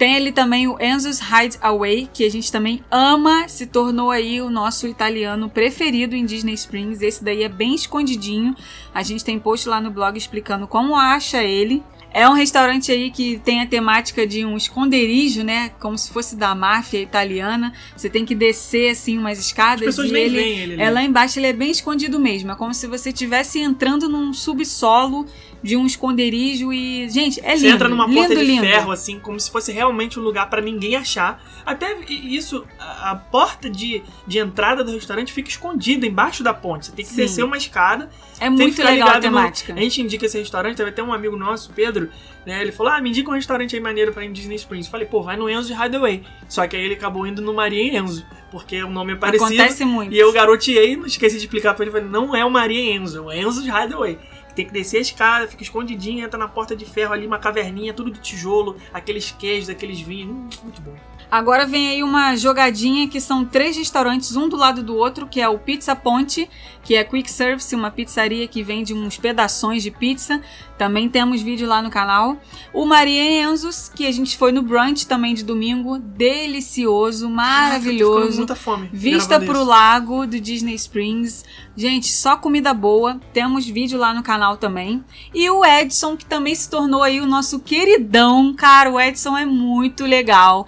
[0.03, 4.51] Tem ali também o Enzo's Hideaway, que a gente também ama, se tornou aí o
[4.51, 7.01] nosso italiano preferido em Disney Springs.
[7.01, 8.53] Esse daí é bem escondidinho.
[8.93, 11.85] A gente tem post lá no blog explicando como acha ele.
[12.13, 15.71] É um restaurante aí que tem a temática de um esconderijo, né?
[15.79, 17.73] Como se fosse da máfia italiana.
[17.97, 21.05] Você tem que descer assim umas escadas As pessoas e nem ele ele é lá
[21.05, 22.51] embaixo, ele é bem escondido mesmo.
[22.51, 25.27] É como se você estivesse entrando num subsolo
[25.63, 27.09] de um esconderijo e.
[27.09, 27.61] Gente, é lindo.
[27.61, 28.63] Você entra numa lindo, porta de lindo.
[28.63, 31.43] ferro, assim, como se fosse realmente um lugar pra ninguém achar.
[31.65, 36.87] Até isso, a, a porta de, de entrada do restaurante fica escondida embaixo da ponte.
[36.87, 37.17] Você tem que Sim.
[37.19, 38.11] descer uma escada.
[38.41, 39.73] É muito legal a ligado no- temática.
[39.73, 42.09] A gente indica esse restaurante, teve até um amigo nosso, Pedro,
[42.45, 42.61] né?
[42.61, 44.89] Ele falou: Ah, me indica um restaurante aí maneiro pra ir em Disney Springs.
[44.89, 46.23] Falei, pô, vai no Enzo Hideaway.
[46.49, 49.45] Só que aí ele acabou indo no Maria Enzo, porque o nome é parecido.
[49.55, 50.13] Acontece muito.
[50.13, 53.19] E eu garoteei, não esqueci de explicar pra ele, falei, não é o Maria Enzo,
[53.19, 54.19] é o Enzo Hideaway.
[54.55, 57.95] Tem que descer a escada, fica escondidinho, entra na porta de ferro ali, uma caverninha,
[57.95, 60.97] tudo de tijolo, aqueles queijos, aqueles vinhos, hum, muito bom.
[61.33, 65.41] Agora vem aí uma jogadinha que são três restaurantes, um do lado do outro, que
[65.41, 66.47] é o Pizza Ponte,
[66.85, 70.43] que é quick service, uma pizzaria que vende uns pedaços de pizza.
[70.77, 72.37] Também temos vídeo lá no canal.
[72.73, 78.39] O Maria Enzos, que a gente foi no brunch também de domingo, delicioso, maravilhoso.
[78.39, 78.91] muita fome.
[78.93, 79.65] Vista pro isso.
[79.65, 81.45] lago do Disney Springs.
[81.77, 83.21] Gente, só comida boa.
[83.33, 85.05] Temos vídeo lá no canal também.
[85.33, 88.53] E o Edson, que também se tornou aí o nosso queridão.
[88.53, 90.67] Cara, o Edson é muito legal.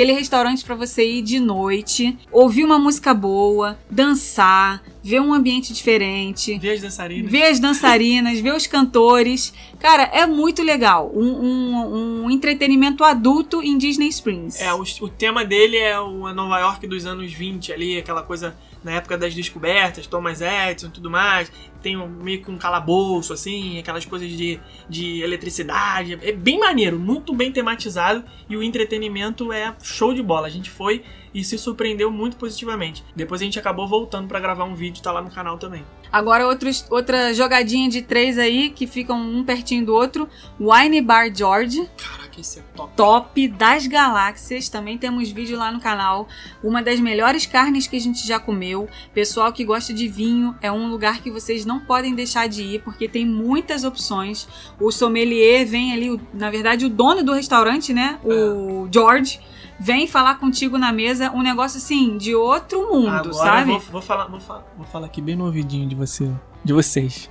[0.00, 5.74] Aquele restaurante pra você ir de noite, ouvir uma música boa, dançar, ver um ambiente
[5.74, 6.58] diferente.
[6.58, 7.30] Ver as dançarinas.
[7.30, 9.52] Ver as dançarinas, ver os cantores.
[9.78, 11.12] Cara, é muito legal.
[11.14, 14.58] Um, um- um entretenimento adulto em Disney Springs.
[14.62, 18.22] É, o, o tema dele é o a Nova York dos anos 20 ali, aquela
[18.22, 21.52] coisa na época das descobertas, Thomas Edison e tudo mais.
[21.82, 26.18] Tem um- meio que um calabouço, assim, aquelas coisas de, de eletricidade.
[26.22, 30.46] É bem maneiro, muito bem tematizado e o entretenimento é show de bola.
[30.46, 31.02] A gente foi
[31.32, 33.04] e se surpreendeu muito positivamente.
[33.14, 35.84] Depois a gente acabou voltando pra gravar um vídeo, tá lá no canal também.
[36.12, 40.28] Agora outros, outra jogadinha de três aí, que ficam um pertinho do outro.
[40.58, 42.92] Wine Bar George, Caraca, esse é top.
[42.96, 44.68] top das galáxias.
[44.68, 46.26] Também temos vídeo lá no canal.
[46.64, 48.88] Uma das melhores carnes que a gente já comeu.
[49.14, 52.82] Pessoal que gosta de vinho, é um lugar que vocês não podem deixar de ir,
[52.82, 54.48] porque tem muitas opções.
[54.80, 58.18] O sommelier vem ali, na verdade, o dono do restaurante, né?
[58.24, 59.38] O George.
[59.82, 63.70] Vem falar contigo na mesa um negócio assim, de outro mundo, Agora sabe?
[63.70, 66.30] vou, vou falar, vou, falar, vou falar aqui bem no ouvidinho de você,
[66.62, 67.30] de vocês.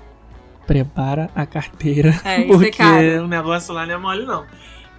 [0.65, 3.23] Prepara a carteira, É, isso é porque caro.
[3.23, 4.45] o negócio lá não é mole não.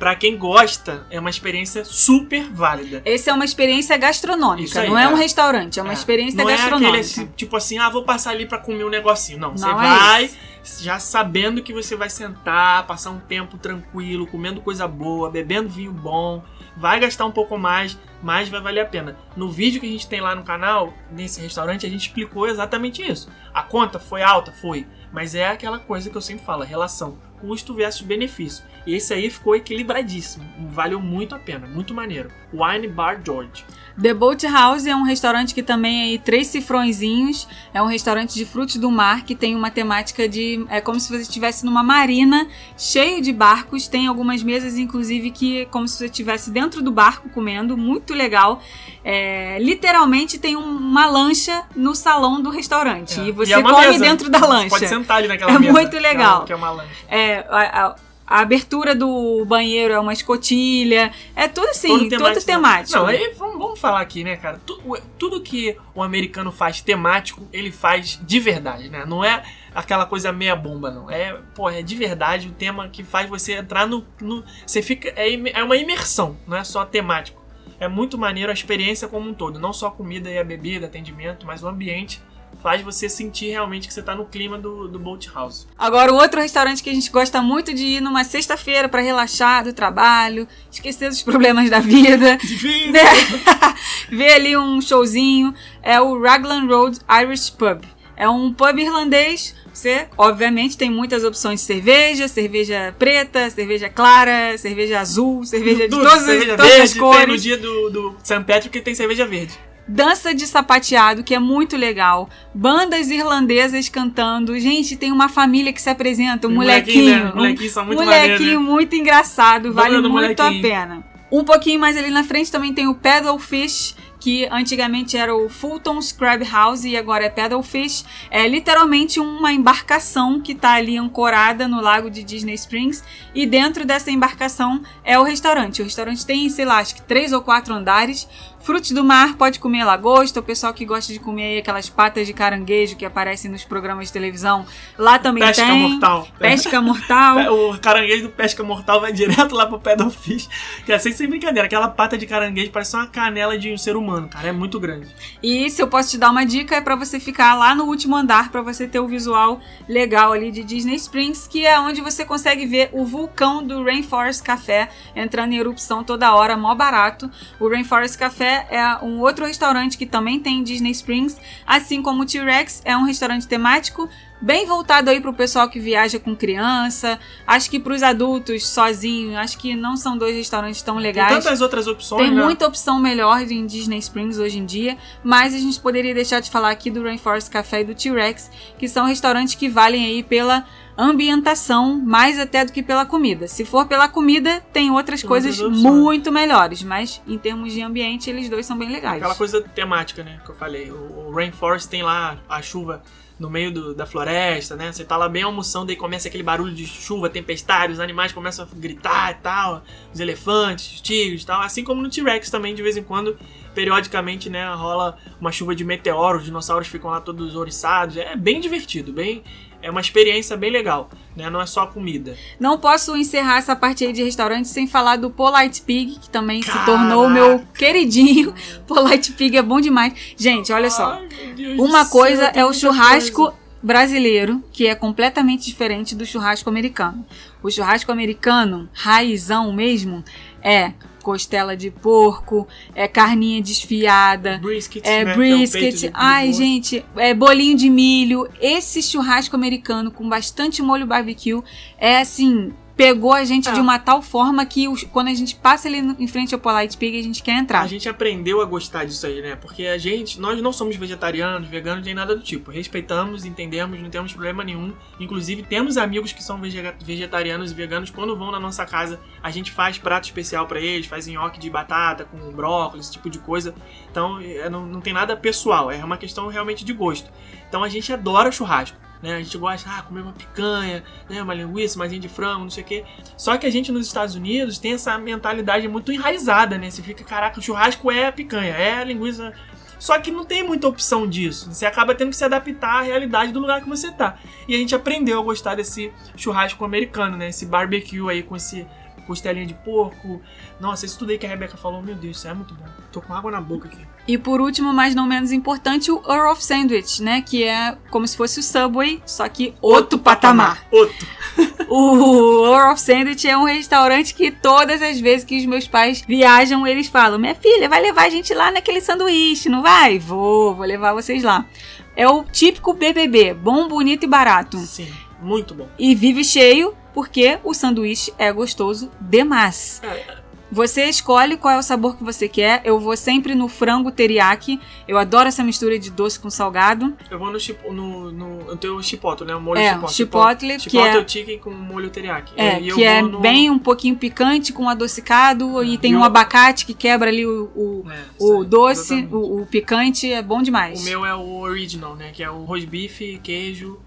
[0.01, 3.03] Pra quem gosta, é uma experiência super válida.
[3.05, 5.21] Esse é uma experiência gastronômica, aí, não é, um é.
[5.21, 5.95] restauante, é uma É.
[5.95, 6.89] experiência não é gastronômica.
[6.89, 9.39] aquele assim, tipo assim, ah, vou passar ali pra comer um negocinho.
[9.39, 10.25] Não, você Não é vai
[10.63, 10.83] isso.
[10.83, 15.93] já sabendo que você vai sentar, passar um tempo tranquilo, comendo coisa boa, bebendo vinho
[15.93, 16.43] bom.
[16.79, 19.19] Vai gastar um pouco mais, mas vai valer a pena.
[19.37, 23.03] No vídeo que a gente tem lá no canal, nesse restaurante, a gente explicou exatamente
[23.03, 23.29] isso.
[23.53, 24.51] A conta foi alta?
[24.51, 24.87] Foi.
[25.13, 28.65] Mas é aquela coisa que eu sempre falo, relação custo versus benefício.
[28.87, 30.45] E esse aí ficou equilibradíssimo.
[30.71, 32.31] Valeu muito a pena, muito maneiro.
[32.53, 33.65] Wine Bar George.
[34.01, 37.47] The Boat House é um restaurante que também é aí três cifrõezinhos.
[37.75, 40.65] É um restaurante de frutos do mar que tem uma temática de.
[40.71, 42.49] É como se você estivesse numa marina
[42.79, 43.89] cheio de barcos.
[43.89, 47.77] Tem algumas mesas, inclusive, que é como se você estivesse dentro do barco comendo.
[47.77, 48.63] Muito legal.
[49.05, 53.21] É, literalmente tem um- uma lancha no salão do restaurante.
[53.21, 53.25] É.
[53.25, 53.99] E você é uma come mesa.
[54.05, 54.69] dentro da Você lancha.
[54.71, 55.73] Pode sentar ali naquela É mesa.
[55.73, 56.37] muito é legal.
[56.39, 56.91] uma- Que é uma lancha.
[57.09, 57.97] É, a, a-
[58.31, 61.11] a abertura do banheiro é uma escotilha.
[61.35, 62.47] É tudo assim, Todo todo temático.
[62.47, 62.99] temático.
[62.99, 64.61] Não, aí vamos, vamos falar aqui, né, cara?
[64.65, 69.05] Tu- o- Tudo que o americano faz temático, ele faz de verdade, né?
[69.05, 69.43] Não é
[69.75, 71.11] aquela coisa meia bomba, não.
[71.11, 74.07] É, pô, é de verdade o tema que faz você entrar no.
[74.21, 75.09] no- você fica.
[75.17, 77.39] É, é uma imersão, não é só temático.
[77.79, 79.59] É muito maneiro a experiência como um todo.
[79.59, 82.21] Não só a comida e a bebida, atendimento, mas o ambiente
[82.63, 85.67] faz você sentir realmente que você tá no clima do, do Boat House.
[85.79, 89.65] Agora, o outro restaurante que a gente gosta muito de ir numa sexta-feira pra relaxar
[89.65, 92.93] do trabalho, esquecer dos problemas da vida, Difícil!
[92.93, 93.01] né?
[94.11, 97.83] ver ali um showzinho, é o Raglan Road Irish Pub.
[98.17, 99.55] É um pub irlandês.
[99.73, 105.89] Você, obviamente, tem muitas opções de cerveja, cerveja preta, cerveja clara, cerveja azul, cerveja de
[105.89, 107.43] Tudo, todas, as- cerveja todas verde, as Tem no cores.
[107.43, 108.45] dia do, do St.
[108.45, 109.59] Patrick tem cerveja verde.
[109.93, 112.29] Dança de sapateado, que é muito legal.
[112.55, 114.59] Bandas irlandesas cantando.
[114.61, 117.25] Gente, tem uma família que se apresenta, um molequinho.
[117.25, 117.33] né?
[117.33, 118.71] um Molequinhos são muito molequinho maneiros, né?
[118.71, 120.63] muito engraçado, vale muito a molequinho.
[120.63, 121.05] pena.
[121.33, 126.13] Um pouquinho mais ali na frente também tem o Paddlefish, que antigamente era o Fulton's
[126.13, 128.05] Crab House e agora é Paddlefish.
[128.31, 133.03] É literalmente uma embarcação que tá ali ancorada no lago de Disney Springs
[133.35, 135.81] e dentro dessa embarcação é o restaurante.
[135.81, 138.29] O restaurante tem, sei lá, acho que três ou quatro andares,
[138.63, 140.39] Frutos do mar, pode comer lagosta.
[140.39, 144.09] O pessoal que gosta de comer aí aquelas patas de caranguejo que aparecem nos programas
[144.09, 144.67] de televisão,
[144.99, 145.91] lá também Pesca tem.
[145.91, 146.29] mortal.
[146.39, 147.39] Pesca mortal.
[147.55, 150.47] O caranguejo do pesca mortal vai direto lá pro pé do fish.
[150.85, 151.67] Que é sem, sem brincadeira.
[151.67, 154.49] Aquela pata de caranguejo parece uma canela de um ser humano, cara.
[154.49, 155.09] É muito grande.
[155.43, 158.15] E se eu posso te dar uma dica, é pra você ficar lá no último
[158.15, 159.59] andar, pra você ter o visual
[159.89, 164.43] legal ali de Disney Springs, que é onde você consegue ver o vulcão do Rainforest
[164.43, 167.31] Café entrando em erupção toda hora, mó barato.
[167.59, 171.37] O Rainforest Café é um outro restaurante que também tem em Disney Springs,
[171.67, 174.09] assim como o T-Rex é um restaurante temático
[174.41, 177.19] bem voltado aí pro pessoal que viaja com criança.
[177.47, 181.45] Acho que pros adultos sozinho, acho que não são dois restaurantes tão Tem legais.
[181.45, 182.43] tantas outras opções, Tem né?
[182.43, 186.51] muita opção melhor em Disney Springs hoje em dia, mas a gente poderia deixar de
[186.51, 190.65] falar aqui do Rainforest Café e do T-Rex, que são restaurantes que valem aí pela
[190.97, 193.49] ambientação mais até do que pela comida.
[193.49, 197.81] Se for pela comida, tem outras Tem coisas outras muito melhores, mas em termos de
[197.81, 199.17] ambiente, eles dois são bem legais.
[199.17, 200.41] Aquela coisa temática, né?
[200.45, 200.91] Que eu falei.
[200.91, 203.03] O, o Rainforest tem lá a chuva
[203.41, 204.93] no meio do- da floresta, né?
[204.93, 208.65] Você tá lá bem almoçando, aí começa aquele barulho de chuva, tempestade, os animais começam
[208.65, 209.83] a gritar e tal,
[210.13, 211.63] os elefantes, os tigres e tal.
[211.63, 213.37] Assim como no T-Rex também, de vez em quando,
[213.75, 218.17] periodicamente, né, rola uma chuva de meteoros, os dinossauros ficam lá todos ouriçados.
[218.19, 219.43] É bem divertido, bem.
[219.83, 221.49] É uma experiência bem legal, né?
[221.49, 222.37] Não é só comida.
[222.59, 226.61] Não posso encerrar essa parte aí de restaurante sem falar do Polite Pig, que também
[226.63, 226.87] se Caraca.
[226.87, 228.55] tornou o meu queridinho.
[228.87, 230.13] Polite Pig é bom demais.
[230.37, 231.13] Gente, olha só.
[231.15, 233.57] Ai, Uma coisa é o churrasco coisa.
[233.83, 237.25] brasileiro, que é completamente diferente do churrasco americano.
[237.63, 240.23] O churrasco americano, raizão mesmo,
[240.63, 240.93] é
[241.31, 245.95] costela de porco, é carninha desfiada, Brisket, é né, brisket.
[245.95, 248.49] de- de Ai, gente, é bolinho de milho.
[248.61, 251.63] Esse churrasco americano com bastante molho barbecue
[251.99, 252.73] é assim.
[253.03, 253.73] Pegou a gente É.
[253.73, 256.97] de uma tal forma que os- quando a gente passa ali em frente ao Polite
[256.97, 257.81] Pig, a gente quer entrar.
[257.81, 259.57] A gente aprendeu a gostar disso aí, né?
[259.57, 262.71] Porque a gente, nós não somos vegetarianos, veganos, nem nada do tipo.
[262.71, 264.93] Respeitamos, entendemos, não temos problema nenhum.
[265.19, 268.11] Inclusive, temos amigos que são vege- vegetarianos e veganos.
[268.11, 271.71] Quando vão na nossa casa, a gente faz prato especial pra eles, faz nhoque de
[271.71, 273.75] batata com brócolis, esse tipo de coisa.
[274.11, 277.31] Então, é, não, não tem nada pessoal, é uma questão realmente de gosto.
[277.69, 278.97] Então, a gente adora churrasco.
[279.23, 279.37] Né?
[279.37, 281.43] A gente gosta, ah, comer uma picanha, né?
[281.43, 283.05] uma linguiça, uma de frango, não sei o quê.
[283.37, 286.91] Só que a gente nos Estados Unidos tem essa mentalidade muito enraizada, né?
[286.91, 289.53] Você fica, caraca, o churrasco é picanha, é linguiça.
[289.99, 291.73] Só que não tem muita opção disso.
[291.73, 294.39] Você acaba tendo que se adaptar à realidade do lugar que você tá.
[294.67, 297.51] E a gente aprendeu a gostar desse churrasco americano, né?
[297.51, 298.87] Esse barbecue aí com esse
[299.31, 300.43] costelinha de porco.
[300.81, 302.85] Nossa, isso tudo aí que a Rebeca falou, meu Deus, isso é muito bom.
[303.13, 304.05] Tô com água na boca aqui.
[304.27, 307.41] E por último, mas não menos importante, o Earl of Sandwich, né?
[307.41, 310.85] Que é como se fosse o Subway, só que outro patamar.
[310.91, 311.27] Outro.
[311.93, 316.23] O Earl of Sandwich é um restaurante que todas as vezes que os meus pais
[316.23, 320.17] viajam, eles falam: Minha filha, vai levar a gente lá naquele sanduíche, não vai?
[320.17, 321.67] Vou, vou levar vocês lá.
[322.15, 324.79] É o típico BBB, bom, bonito e barato.
[324.79, 325.13] Sim,
[325.43, 325.89] muito bom.
[325.99, 330.01] E vive cheio porque o sanduíche é gostoso demais.
[330.05, 330.41] É,
[330.73, 332.81] Você escolhe qual é o sabor que você quer.
[332.85, 334.79] Eu vou sempre no frango teriyaki.
[335.09, 337.13] Eu adoro essa mistura de doce com salgado.
[337.29, 339.57] Eu vou no, chip, no, no, no teu chipotle, né?
[339.57, 340.15] O molho É, chipotle.
[340.15, 342.53] chipotle, que Chipotle é- o chicken com molho teriyaki.
[342.57, 346.17] É, E eu que é no- bem um pouquinho picante com adocicado e tem E
[346.17, 350.41] um o- abacate que quebra ali o, o, É, o doce, o, o picante, é
[350.41, 351.01] bom demais.
[351.01, 352.31] O meu é o original, né?
[352.33, 353.99] Que é o roast beef, queijo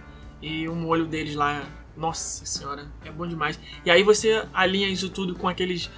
[0.42, 1.62] e o molho deles lá.
[1.96, 3.60] Nossa senhora, é bom demais.
[3.86, 5.90] E aí você alinha isso tudo com aqueles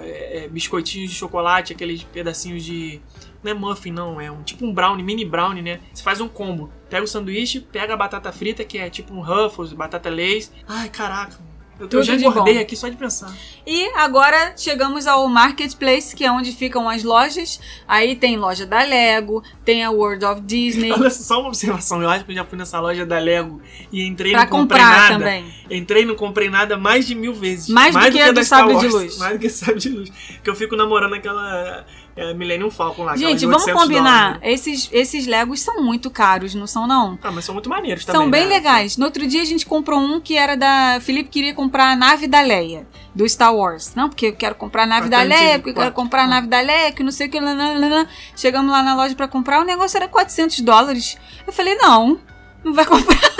[0.00, 3.00] é, é, biscoitinhos de chocolate, aqueles pedacinhos de.
[3.42, 5.80] Não é muffin, não, é um tipo um brownie, mini brownie, né?
[5.92, 6.72] Você faz um combo.
[6.88, 10.52] Pega o sanduíche, pega a batata frita, que é tipo um Ruffles, batata Lay's.
[10.68, 11.51] Ai, caraca.
[11.82, 13.34] Eu, Tudo já de engordei aqui só de pensar.
[13.66, 17.58] E agora chegamos ao Marketplace, que é onde ficam as lojas.
[17.88, 20.92] Aí tem loja da Lego, tem a World of Disney.
[20.94, 22.00] Olha só uma observação.
[22.00, 23.60] Eu acho que eu já fui nessa loja da Lego
[23.90, 25.18] e entrei Pra não comprei comprar nada.
[25.18, 25.44] também.
[25.68, 27.68] Entrei e não comprei nada mais de mil vezes.
[27.68, 28.86] Mais do que a do Sabre de.
[28.86, 29.18] Luz.
[29.18, 30.12] Mais do que Sabre de Luz.
[30.42, 33.12] Que eu fico namorando aquela é, Millennium Falcon lá.
[33.12, 34.22] aquela Gente, vamos 800 combinar.
[34.22, 34.52] dólares, né?
[34.52, 37.18] Esses, esses Legos são muito caros, não são não?
[37.22, 38.20] Ah, mas são muito maneiros também.
[38.20, 38.54] São bem né?
[38.54, 38.96] legais.
[38.96, 40.98] No outro dia a gente comprou um que era da.
[41.00, 43.94] Felipe queria comprar a nave da Leia, do Star Wars.
[43.94, 46.46] Não, porque eu quero comprar a nave da Leia, porque eu quero comprar a nave
[46.46, 47.40] da Leia, que não sei o que.
[47.40, 48.08] nananana.
[48.36, 51.16] Chegamos lá na loja pra comprar, o negócio era 400 dólares.
[51.46, 52.20] Eu falei, não,
[52.62, 53.31] não vai comprar.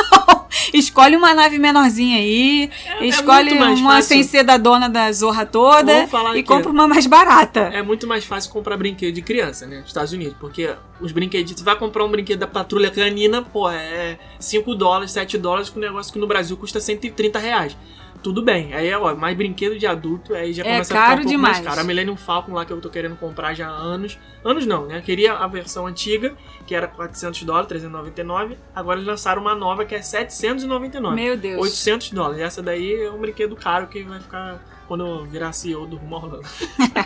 [0.72, 4.09] Escolhe uma nave menorzinha aí, É- é escolhe mais uma fácil.
[4.09, 5.92] sem ser da dona da zorra toda
[6.36, 7.70] e compra uma mais barata.
[7.72, 9.78] É muito mais fácil comprar brinquedo de criança, né?
[9.78, 10.36] Nos Estados Unidos.
[10.38, 11.59] Porque os brinquedinhos.
[11.59, 15.78] Você vai comprar um brinquedo da patrulha canina, pô, é 5 dólares, 7 dólares, com
[15.78, 17.76] um negócio que no Brasil custa 130 reais.
[18.22, 18.72] Tudo bem.
[18.74, 21.56] Aí, ó, mais brinquedo de adulto, aí já É começa a ficar um pouco demais.
[21.58, 21.80] mais caro.
[21.80, 24.18] A Millennium Falcon lá que eu tô querendo comprar já há anos.
[24.44, 25.00] Anos não, né?
[25.00, 26.34] Queria a versão antiga,
[26.66, 28.56] que era 400 dólares, 399.
[28.74, 31.14] Agora eles lançaram uma nova que é 799.
[31.14, 31.60] Meu Deus.
[31.60, 32.40] 800 dólares.
[32.40, 36.16] Essa daí é um brinquedo caro que vai ficar quando eu virar CEO do Rumo
[36.16, 36.49] Orlando.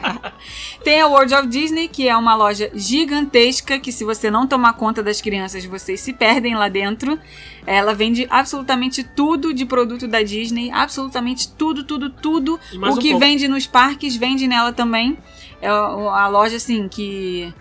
[0.83, 4.75] Tem a World of Disney, que é uma loja gigantesca que se você não tomar
[4.75, 7.19] conta das crianças, vocês se perdem lá dentro.
[7.67, 12.61] Ela vende absolutamente tudo de produto da Disney, absolutamente tudo, tudo, tudo.
[12.73, 13.19] O um que pouco.
[13.19, 15.17] vende nos parques vende nela também.
[15.61, 17.53] É a loja assim que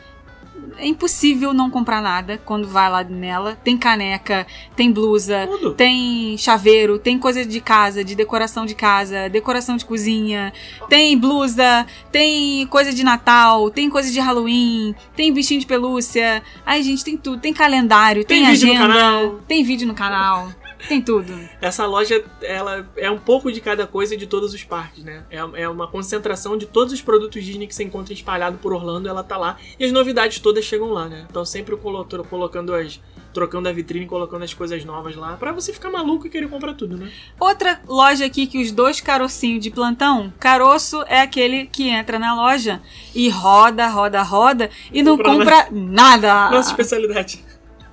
[0.78, 3.58] é impossível não comprar nada quando vai lá nela.
[3.64, 4.46] Tem caneca,
[4.76, 5.74] tem blusa, Tudo.
[5.74, 10.52] tem chaveiro, tem coisa de casa, de decoração de casa, decoração de cozinha,
[10.90, 16.42] tem blusa, tem coisa de Natal, tem coisa de Halloween, tem bichinho de pelúcia.
[16.66, 17.40] Ai, gente, tem tudo.
[17.42, 19.40] Tem calendário, tem, Tem vídeo no agenda, canal.
[19.48, 20.50] tem vídeo no canal,
[20.88, 21.38] tem tudo.
[21.62, 25.24] Essa loja, ela é um pouco de cada coisa de todos os parques, né?
[25.30, 29.08] É, é uma concentração de todos os produtos Disney que você encontra espalhado por Orlando,
[29.10, 29.58] ela tá lá.
[29.80, 31.26] E as novidades todas chegam lá, né?
[31.30, 33.00] Então sempre colo- colocando as...
[33.34, 36.74] Trocando a vitrine, colocando as coisas novas lá, pra você ficar maluco e querer comprar
[36.74, 37.12] tudo, né?
[37.38, 42.34] Outra loja aqui que os dois carocinhos de plantão, caroço é aquele que entra na
[42.34, 42.82] loja
[43.14, 46.50] e roda, roda, roda e não Compra compra nada.
[46.50, 47.44] Nossa especialidade.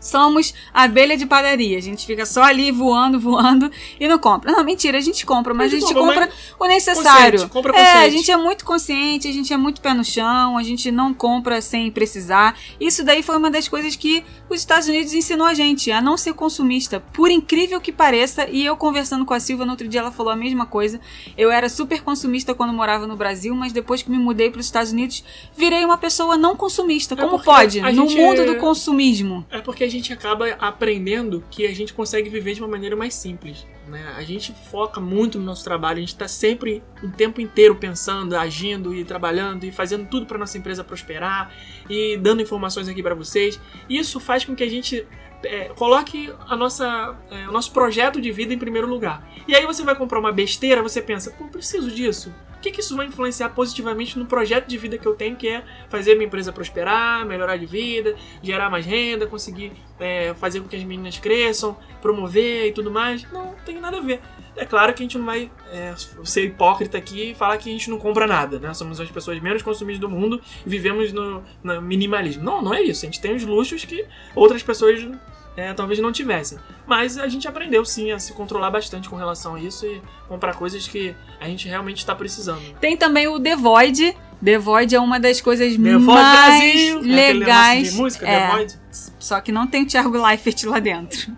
[0.02, 1.78] Somos abelha de padaria.
[1.78, 4.50] A gente fica só ali voando, voando e não compra.
[4.52, 6.28] Não, mentira, a gente compra, mas a gente compra
[6.58, 7.32] o necessário.
[7.38, 8.16] Consciente, compra É, a consciente.
[8.16, 11.60] gente é muito consciente, a gente é muito pé no chão, a gente não compra
[11.60, 12.58] sem precisar.
[12.80, 16.16] Isso daí foi uma das coisas que os Estados Unidos ensinou a gente, a não
[16.16, 17.00] ser consumista.
[17.12, 20.32] Por incrível que pareça, e eu conversando com a Silva no outro dia, ela falou
[20.32, 21.00] a mesma coisa.
[21.38, 24.66] Eu era super consumista quando morava no Brasil, mas depois que me mudei para os
[24.66, 25.22] Estados Unidos,
[25.56, 27.14] virei uma pessoa não consumista.
[27.14, 27.80] É Como porque pode?
[27.80, 29.46] a No gente- mundo do consumismo.
[29.50, 33.14] É porque a gente acaba aprendendo que a gente consegue viver de uma maneira mais
[33.14, 33.66] simples.
[33.86, 34.12] Né?
[34.16, 38.36] A gente foca muito no nosso trabalho, a gente está sempre o tempo inteiro pensando,
[38.36, 41.52] agindo e trabalhando e fazendo tudo para nossa empresa prosperar
[41.88, 43.60] e dando informações aqui para vocês.
[43.88, 45.06] Isso faz com que a gente
[45.44, 49.28] é, coloque a nossa, é, o nosso projeto de vida em primeiro lugar.
[49.46, 52.32] E aí você vai comprar uma besteira, você pensa, pô, preciso disso.
[52.62, 55.64] Que, que isso vai influenciar positivamente no projeto de vida que eu tenho, que é
[55.88, 60.76] fazer minha empresa prosperar, melhorar de vida, gerar mais renda, conseguir é, fazer com que
[60.76, 63.30] as meninas cresçam, promover e tudo mais.
[63.32, 64.20] Não, não tem nada a ver.
[64.56, 65.94] É claro que a gente não vai é,
[66.24, 68.72] ser hipócrita aqui e falar que a gente não compra nada, né?
[68.74, 72.44] Somos as pessoas menos consumidas do mundo e vivemos no, no minimalismo.
[72.44, 73.04] Não, não é isso.
[73.04, 74.04] A gente tem os luxos que
[74.34, 75.08] outras pessoas
[75.56, 76.58] é, talvez não tivessem.
[76.86, 80.54] Mas a gente aprendeu sim a se controlar bastante com relação a isso e comprar
[80.54, 82.62] coisas que a gente realmente está precisando.
[82.80, 84.16] Tem também o The Void.
[84.44, 86.98] The Void é uma das coisas The Void mais Brasil!
[86.98, 87.92] É legais.
[87.92, 88.40] de música, É.
[88.40, 88.78] The Void.
[89.18, 91.32] Só que não tem o Thiago Leifert lá dentro.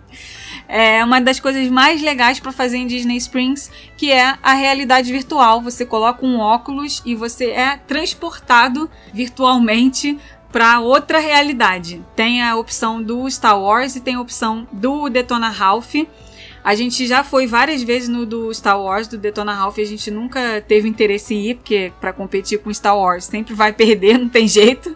[0.66, 5.12] É uma das coisas mais legais para fazer em Disney Springs, que é a realidade
[5.12, 5.60] virtual.
[5.60, 10.18] Você coloca um óculos e você é transportado virtualmente
[10.54, 12.00] para outra realidade.
[12.14, 15.96] Tem a opção do Star Wars e tem a opção do Detona Ralph.
[16.62, 19.84] A gente já foi várias vezes no do Star Wars, do Detona Ralph, e a
[19.84, 24.16] gente nunca teve interesse em ir, porque para competir com Star Wars sempre vai perder,
[24.16, 24.94] não tem jeito.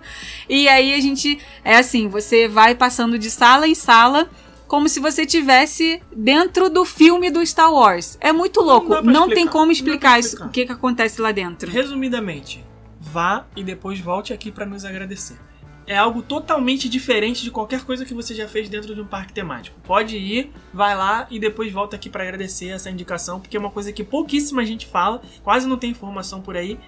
[0.48, 4.30] E aí a gente é assim, você vai passando de sala em sala
[4.68, 8.16] como se você tivesse dentro do filme do Star Wars.
[8.20, 8.86] É muito louco.
[8.86, 10.46] pra Não, tem explicar, como não explicar, pra isso, explicar.
[10.46, 11.68] o que, que acontece lá dentro.
[11.68, 12.64] Resumidamente,
[13.00, 15.47] vá e depois volte aqui para nos agradecer.
[15.88, 19.32] É algo totalmente diferente de qualquer coisa que você já fez dentro de um parque
[19.32, 19.80] temático.
[19.84, 23.70] Pode ir, vai lá e depois volta aqui para agradecer essa indicação, porque é uma
[23.70, 26.78] coisa que pouquíssima gente fala, quase não tem informação por aí.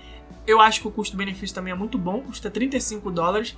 [0.46, 3.56] Eu acho que o custo-benefício também é muito bom, custa 35 dólares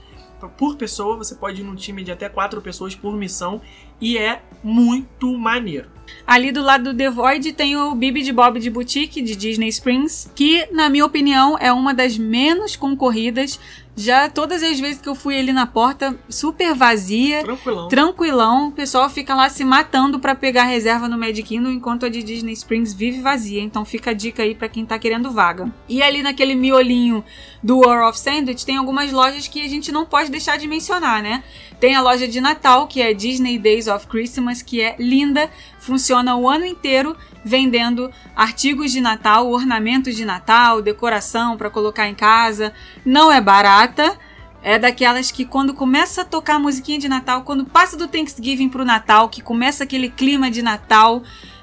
[0.57, 1.17] por pessoa.
[1.17, 3.61] Você pode ir num time de até 4 pessoas por missão
[4.01, 5.89] e é muito maneiro.
[6.27, 9.69] Ali do lado do The Void tem o Bibi de Bob de Boutique de Disney
[9.69, 13.59] Springs, que, na minha opinião, é uma das menos concorridas.
[13.95, 17.89] Já todas as vezes que eu fui ali na porta, super vazia, Tranquilão.
[17.89, 22.09] tranquilão, o pessoal fica lá se matando pra pegar reserva no Magic Kingdom, enquanto a
[22.09, 23.61] de Disney Springs vive vazia.
[23.61, 25.71] Então fica a dica aí pra quem tá querendo vaga.
[25.87, 27.23] E ali naquele miolinho
[27.63, 31.23] do War of Sandwich tem algumas lojas que a gente não pode deixar de mencionar,
[31.23, 31.45] né?
[31.79, 36.35] Tem a loja de Natal, que é Disney Days of Christmas, que é linda, funciona
[36.35, 37.15] o ano inteiro
[37.45, 42.73] vendendo artigos de Natal, ornamentos de Natal, decoração para colocar em casa.
[43.05, 44.19] Não é barata.
[44.65, 48.69] É daquelas que quando começa a tocar a musiquinha de Natal, quando passa do Thanksgiving
[48.69, 51.23] pro Natal, que começa aquele clima de Natal,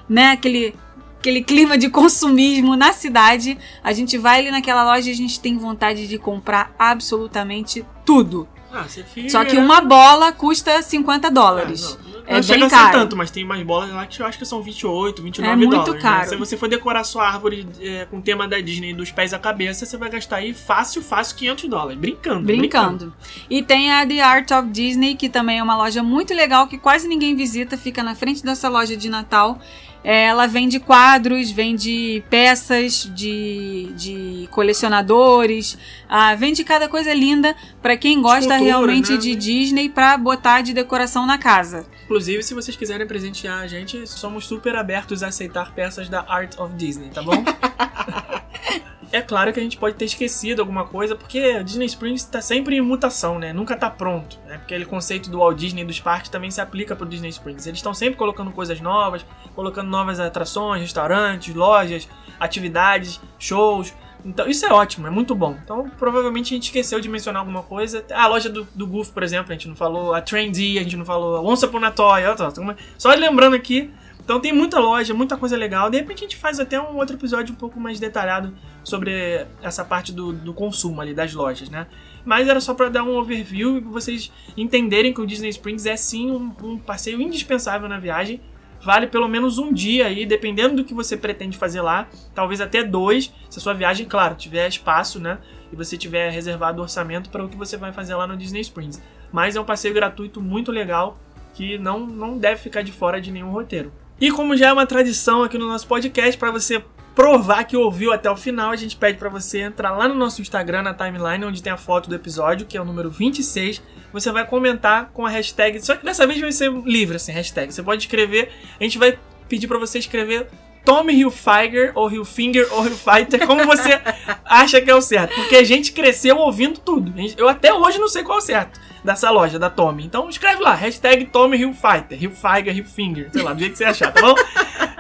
[0.10, 0.32] né?
[0.32, 0.76] Aquele
[1.20, 5.40] aquele clima de consumismo na cidade, a gente vai ali naquela loja e a gente
[5.40, 8.48] tem vontade de comprar absolutamente tudo.
[8.72, 9.30] Ah, você fica...
[9.30, 11.98] Só que uma bola custa 50 dólares.
[12.00, 12.92] Ah, não, não É não chega bem a ser caro.
[13.00, 15.72] tanto, mas tem umas bolas lá que eu acho que são 28, 29 É muito
[15.72, 15.94] dólares.
[15.96, 16.00] né?
[16.02, 16.30] caro.
[16.30, 19.40] Se você for decorar sua árvore é, com o tema da Disney dos pés à
[19.40, 21.98] cabeça, você vai gastar aí fácil, fácil 500 dólares.
[22.00, 22.46] Brincando.
[22.46, 23.14] Brincando.
[23.50, 26.78] E tem a The Art of Disney, que também é uma loja muito legal, que
[26.78, 29.60] quase ninguém visita, fica na frente dessa loja de Natal.
[30.04, 35.78] É, ela vende quadros, vende peças de, de colecionadores,
[36.08, 39.18] ah, vende cada coisa linda para quem gosta realmente né?
[39.18, 41.86] de Disney para botar de decoração na casa.
[42.06, 46.58] Inclusive, se vocês quiserem presentear a gente, somos super abertos a aceitar peças da Art
[46.58, 47.44] of Disney, tá bom?
[49.12, 52.76] é claro que a gente pode ter esquecido alguma coisa, porque Disney Springs tá sempre
[52.78, 53.52] em mutação, né?
[53.54, 54.58] Nunca tá pronto, né?
[54.58, 57.66] Porque aquele conceito do Walt Disney dos parques também se aplica pro Disney Springs.
[57.68, 62.08] Eles estão sempre colocando coisas novas, colocando novas atrações, restaurantes, lojas,
[62.40, 63.94] atividades, shows.
[64.26, 65.58] Então, isso é ótimo, é muito bom.
[65.64, 68.04] Então, provavelmente a gente esqueceu de mencionar alguma coisa.
[68.12, 70.14] A loja do, do Goof, por exemplo, a gente não falou.
[70.14, 71.38] A Trendy, a gente não falou.
[71.38, 73.90] A Once Upon ó, tô- tô- Só lembrando aqui.
[74.30, 75.90] Então, tem muita loja, muita coisa legal.
[75.90, 78.54] De repente, a gente faz até um outro episódio um pouco mais detalhado
[78.84, 81.88] sobre essa parte do, do consumo ali, das lojas, né?
[82.24, 85.98] Mas era só para dar um overview e vocês entenderem que o Disney Springs é
[85.98, 88.40] sim um, um passeio indispensável na viagem.
[88.84, 92.08] Vale pelo menos um dia aí, dependendo do que você pretende fazer lá.
[92.36, 95.40] Talvez até dois, se a sua viagem, claro, tiver espaço, né?
[95.74, 99.02] E você tiver reservado orçamento para o que você vai fazer lá no Disney Springs.
[99.32, 101.18] Mas é um passeio gratuito muito legal
[101.56, 103.92] que não, não deve ficar de fora de nenhum roteiro.
[104.22, 106.84] E como já é uma tradição aqui no nosso podcast, para você
[107.16, 110.42] provar que ouviu até o final, a gente pede para você entrar lá no nosso
[110.42, 113.82] Instagram, na timeline, onde tem a foto do episódio, que é o número 26.
[114.12, 117.74] Você vai comentar com a hashtag, só que dessa vez vai ser livre, assim, hashtag.
[117.74, 119.18] Você pode escrever, a gente vai
[119.48, 120.48] pedir para você escrever
[120.84, 124.02] Tommy Hilfiger, ou Hilfinger, ou Hillfighter, como você
[124.44, 125.34] acha que é o certo.
[125.34, 127.14] Porque a gente cresceu ouvindo tudo.
[127.38, 130.04] Eu até hoje não sei qual é o certo dessa loja, da Tommy.
[130.06, 134.12] Então escreve lá, hashtag Tommy Hilfighter, Hilfiger, Hilfinger, sei lá, do jeito que você achar,
[134.12, 134.36] tá bom?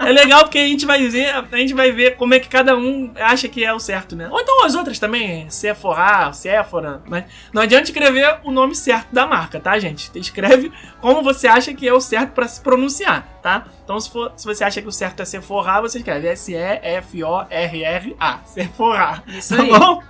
[0.01, 2.73] É legal porque a gente vai ver, a gente vai ver como é que cada
[2.75, 4.29] um acha que é o certo, né?
[4.31, 9.27] Ou então as outras também, Sephora, Sephora, mas não adianta escrever o nome certo da
[9.27, 10.09] marca, tá, gente?
[10.15, 10.71] Escreve
[11.01, 13.65] como você acha que é o certo pra se pronunciar, tá?
[13.83, 16.29] Então se, for, se você acha que o certo é Sephora, você escreve
[17.19, 19.69] S-E-F-O-R-R-A, Sephora, Isso tá aí.
[19.69, 20.01] bom?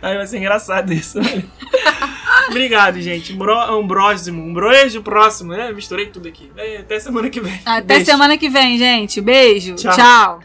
[0.00, 1.18] Aí vai ser engraçado isso.
[2.48, 3.34] Obrigado, gente.
[3.34, 5.72] Umbro, umbrósimo, umbrojo próximo, né?
[5.72, 6.50] Misturei tudo aqui.
[6.78, 7.60] Até semana que vem.
[7.64, 8.04] Até Beijo.
[8.04, 9.20] semana que vem, gente.
[9.20, 9.74] Beijo.
[9.74, 9.94] Tchau.
[9.94, 10.44] Tchau.